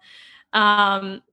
[0.53, 1.23] Um,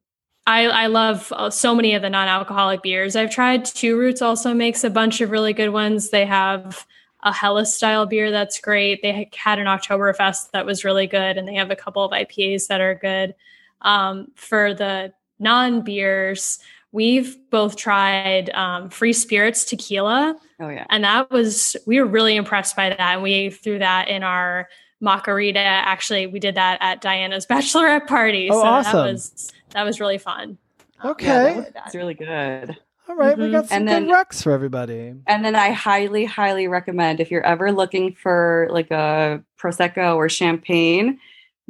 [0.46, 3.16] I, I love uh, so many of the non-alcoholic beers.
[3.16, 6.08] I've tried Two Roots also makes a bunch of really good ones.
[6.08, 6.86] They have
[7.22, 9.02] a Helles style beer that's great.
[9.02, 12.68] They had an Oktoberfest that was really good, and they have a couple of IPAs
[12.68, 13.34] that are good.
[13.82, 16.58] Um, for the non-beers,
[16.92, 20.86] we've both tried um, Free Spirits Tequila Oh yeah.
[20.90, 24.68] and that was we were really impressed by that and we threw that in our
[25.02, 28.92] macarita actually we did that at diana's bachelorette party Oh, so awesome.
[28.92, 30.58] that was that was really fun
[31.00, 31.26] Um, Okay.
[31.26, 31.82] yeah, really bad.
[31.86, 32.76] It's really good.
[33.08, 33.52] All right, we Mhm.
[33.52, 35.14] got some And good then- recs for everybody.
[35.26, 40.28] And then I highly, highly recommend if you're ever looking for like a prosecco or
[40.28, 41.18] champagne,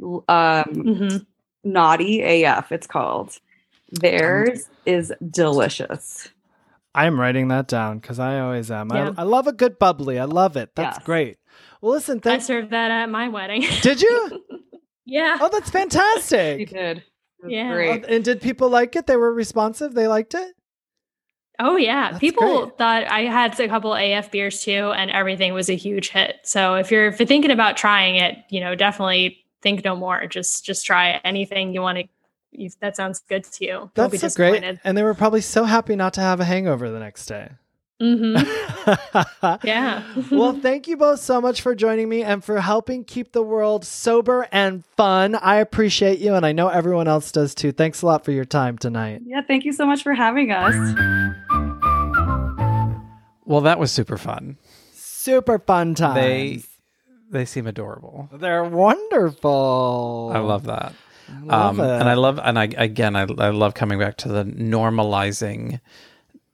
[0.01, 1.25] l- um, Mhm.
[1.65, 2.71] Noughty AF.
[2.71, 3.39] It's called.
[3.91, 6.29] Theirs is delicious.
[6.93, 8.89] I'm writing that down because I always am.
[8.93, 9.11] Yeah.
[9.17, 10.19] I, I love a good bubbly.
[10.19, 10.71] I love it.
[10.75, 11.05] That's Yes.
[11.05, 11.37] great.
[11.81, 13.61] Well, listen, I served that at my wedding.
[13.81, 14.43] Did you?
[15.05, 15.37] yeah.
[15.39, 16.59] Oh, that's fantastic.
[16.59, 16.97] you did.
[16.97, 17.03] It
[17.43, 17.69] was Yeah.
[17.71, 18.05] Oh, Great.
[18.05, 19.07] and did people like it?
[19.07, 19.93] They were responsive.
[19.93, 20.53] They liked it.
[21.59, 22.77] Oh yeah, That's people great.
[22.77, 26.37] thought I had a couple AF beers too, and everything was a huge hit.
[26.43, 30.25] So if you're if you're thinking about trying it, you know, definitely think no more.
[30.25, 31.21] Just just try it.
[31.23, 32.03] anything you want to.
[32.53, 34.79] If that sounds good to you, don't be That's so great.
[34.83, 37.51] And they were probably so happy not to have a hangover the next day.
[37.99, 38.35] hmm
[39.63, 40.03] Yeah.
[40.31, 43.85] well, thank you both so much for joining me and for helping keep the world
[43.85, 45.35] sober and fun.
[45.35, 47.71] I appreciate you, and I know everyone else does too.
[47.71, 49.21] Thanks a lot for your time tonight.
[49.25, 50.73] Yeah, thank you so much for having us.
[53.45, 54.57] Well, that was super fun.
[54.93, 56.15] Super fun time.
[56.15, 56.63] They
[57.29, 58.29] they seem adorable.
[58.33, 60.31] They're wonderful.
[60.33, 60.93] I love that.
[61.49, 61.79] Um.
[61.79, 65.79] And I love, and I again, I, I love coming back to the normalizing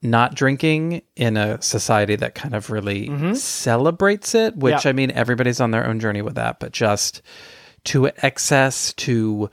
[0.00, 4.56] not drinking in a society that kind of really celebrates it.
[4.56, 4.86] Which Mm-hmm.
[4.86, 4.90] Yeah.
[4.90, 7.22] I mean, everybody's on their own journey with that, but just
[7.84, 9.50] to excess, to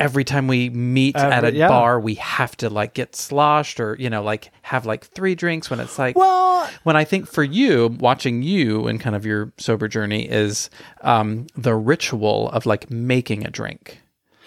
[0.00, 1.68] every time we meet at a yeah.
[1.68, 5.70] bar, we have to like get sloshed or you know like have like three drinks
[5.70, 9.52] when it's like Well, when I think for you, watching you and kind of your
[9.58, 10.70] sober journey is
[11.02, 14.00] um, the ritual of like making a drink.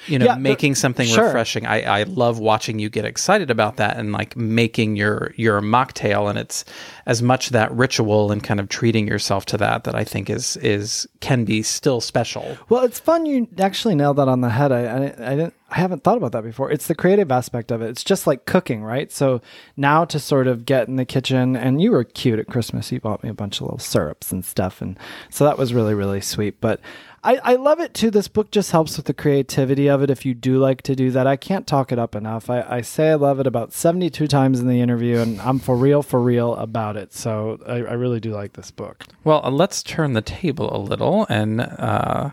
[0.08, 1.26] You know, Yeah, making something sure.
[1.26, 1.66] refreshing.
[1.66, 6.30] I, I love watching you get excited about that and like making your your mocktail,
[6.30, 6.66] and it's
[7.06, 10.58] as much that ritual and kind of treating yourself to that that I think is
[10.58, 12.58] is can be still special.
[12.70, 13.26] Well, it's fun.
[13.26, 14.72] You actually nailed that on the head.
[14.72, 15.54] I, I, I didn't.
[15.70, 16.72] I haven't thought about that before.
[16.72, 17.90] It's the creative aspect of it.
[17.90, 19.12] It's just like cooking, right?
[19.12, 19.42] So
[19.76, 22.90] now to sort of get in the kitchen, and you were cute at Christmas.
[22.90, 24.98] You bought me a bunch of little syrups and stuff, and
[25.30, 26.62] so that was really really sweet.
[26.62, 26.80] But
[27.28, 28.10] I, I love it too.
[28.10, 30.10] This book just helps with the creativity of it.
[30.10, 32.50] If you do like to do that, I can't talk it up enough.
[32.50, 35.60] I, I say I love it about seventy two times in the interview, and I'm
[35.60, 37.14] for real for real about it.
[37.14, 39.04] So I, I really do like this book.
[39.26, 42.30] Well, uh, let's turn the table a little, and uh,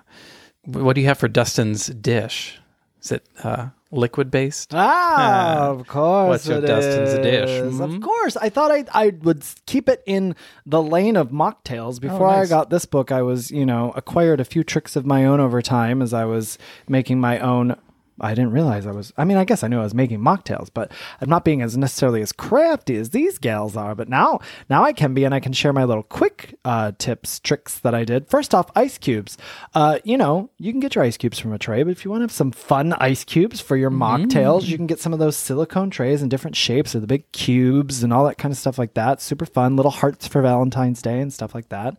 [0.64, 2.60] what do you have for Dustin's dish?
[3.02, 4.72] Is it uh, liquid based?
[4.74, 6.28] Ah, of course.
[6.28, 7.50] What's your it Dustin's dish?
[7.50, 7.80] is.
[7.80, 8.02] Of Mhm.
[8.02, 8.36] course.
[8.36, 10.34] I thought I I would s- keep it in
[10.66, 12.00] the lane of mocktails.
[12.00, 12.46] Before nice.
[12.48, 15.40] I got this book, I was, you know, acquired a few tricks of my own
[15.40, 17.76] over time as I was making my own.
[18.20, 19.12] I didn't realize I was.
[19.16, 21.76] I mean, I guess I knew I was making mocktails, but I'm not being as
[21.76, 23.94] necessarily as crafty as these gals are.
[23.96, 24.38] But now,
[24.70, 27.94] now I can be, and I can share my little quick uh, tips, tricks that
[27.94, 28.28] I did.
[28.28, 29.36] First off, ice cubes.
[29.74, 32.10] Uh, you know, you can get your ice cubes from a tray, but if you
[32.10, 35.18] want to have some fun ice cubes for your mocktails, you can get some of
[35.18, 38.58] those silicone trays in different shapes or the big cubes and all that kind of
[38.58, 39.20] stuff like that.
[39.20, 39.74] Super fun.
[39.74, 41.96] Little hearts for Valentine's Day and stuff like that.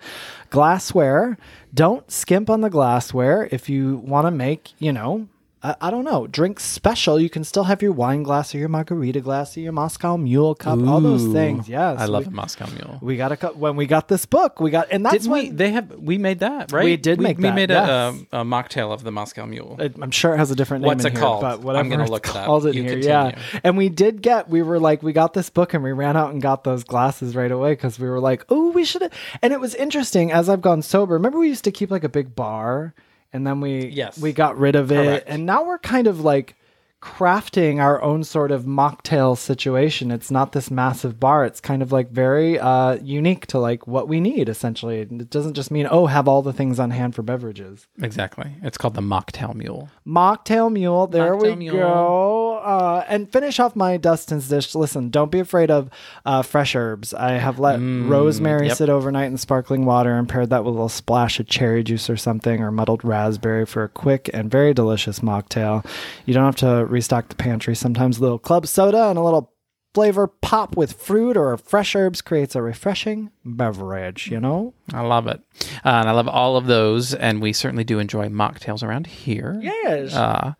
[0.49, 1.37] Glassware.
[1.73, 5.27] Don't skimp on the glassware if you want to make, you know,
[5.65, 7.19] I, I don't know, drink special.
[7.19, 10.53] You can still have your wine glass or your margarita glass or your Moscow Mule
[10.53, 11.67] cup, all those things.
[11.67, 11.99] Yes.
[11.99, 12.99] I love we, a Moscow Mule.
[13.01, 14.59] we got a cup when we got this book.
[14.59, 15.47] We got, and that's Didn't we?
[15.47, 15.91] when They have.
[15.97, 16.85] We made that, right?
[16.85, 17.89] We did make we that, made yes.
[17.89, 19.77] a, a, a mocktail of the Moscow Mule.
[19.79, 20.87] it- I'm sure it has a different name.
[20.89, 21.63] What's it here, called?
[21.63, 22.63] But I'm gonna look it up.
[22.65, 23.07] You here, continue.
[23.07, 23.39] yeah.
[23.63, 24.49] And we did get.
[24.49, 27.35] We were like, we got this book and we ran out and got those glasses
[27.35, 29.09] right away because we were like, oh, we should.
[29.41, 31.13] And it was interesting as I've gone sober.
[31.15, 32.93] Remember, we used to keep like a big bar,
[33.35, 34.17] and then we Yes.
[34.17, 35.25] we got rid of it, Correct.
[35.27, 36.55] and now we're kind of like
[37.01, 40.09] crafting our own sort of mocktail situation.
[40.09, 41.45] It's not this massive bar.
[41.45, 45.01] It's kind of like very uh, unique to like what we need essentially.
[45.01, 47.87] It doesn't just mean oh have all the things on hand for beverages.
[48.01, 48.55] Exactly.
[48.63, 49.89] It's called the Mocktail Mule.
[50.07, 51.05] Mocktail Mule.
[51.05, 51.75] There we Mocktail Mule.
[51.77, 52.44] go.
[52.65, 54.73] Uh, and finish off my Dustin's dish.
[54.73, 55.89] Listen, don't be afraid of
[56.25, 57.13] uh, fresh herbs.
[57.13, 58.77] I have let rosemary Mm, yep.
[58.77, 62.09] sit overnight in sparkling water and paired that with a little splash of cherry juice
[62.09, 65.85] or something or muddled raspberry for a quick and very delicious mocktail.
[66.25, 67.75] You don't have to restock the pantry.
[67.75, 69.51] Sometimes a little club soda and a little
[69.93, 74.73] flavor pop with fruit or fresh herbs creates a refreshing beverage, you know?
[74.93, 75.39] I love it,
[75.85, 77.13] uh, and I love all of those.
[77.13, 79.57] And we certainly do enjoy mocktails around here.
[79.61, 80.13] Yes.
[80.13, 80.53] uh,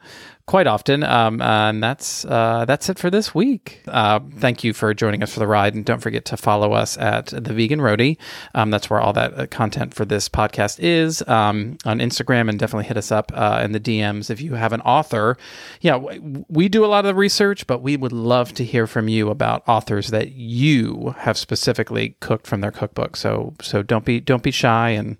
[0.47, 1.03] quite often.
[1.03, 3.81] Um, and that's uh, that's it for this week.
[3.87, 6.97] Uh, thank you for joining us for the ride, and don't forget to follow us
[6.97, 8.17] at the Vegan Roadie.
[8.53, 12.59] Um, that's where all that uh, content for this podcast is um, on Instagram, and
[12.59, 15.37] definitely hit us up uh, in the DMs if you have an author.
[15.81, 15.97] Yeah,
[16.47, 19.29] we do a lot of the research, but we would love to hear from you
[19.29, 23.15] about authors that you have specifically cooked from their cookbook.
[23.15, 25.17] So so don't be don't be shy and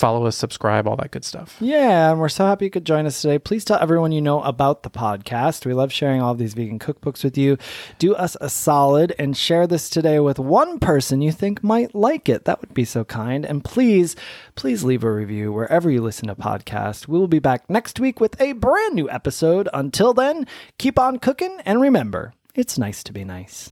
[0.00, 1.56] follow us, subscribe, all that good stuff.
[1.60, 3.38] Yeah, and we're so happy you could join us today.
[3.38, 5.66] Please tell everyone you know about the podcast.
[5.66, 7.58] We love sharing all these vegan cookbooks with you.
[7.98, 12.30] Do us a solid and share this today with one person you think might like
[12.30, 12.46] it.
[12.46, 13.44] That would be so kind.
[13.44, 14.16] And please,
[14.54, 17.06] please leave a review wherever you listen to podcasts.
[17.06, 19.68] We will be back next week with a brand new episode.
[19.74, 20.46] Until then,
[20.78, 23.68] keep on cooking and remember, it's nice to be nice.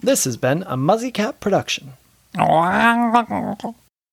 [0.00, 1.94] This has been a Muzzy Cat production.
[2.34, 3.83] わあ、んばこんばこ。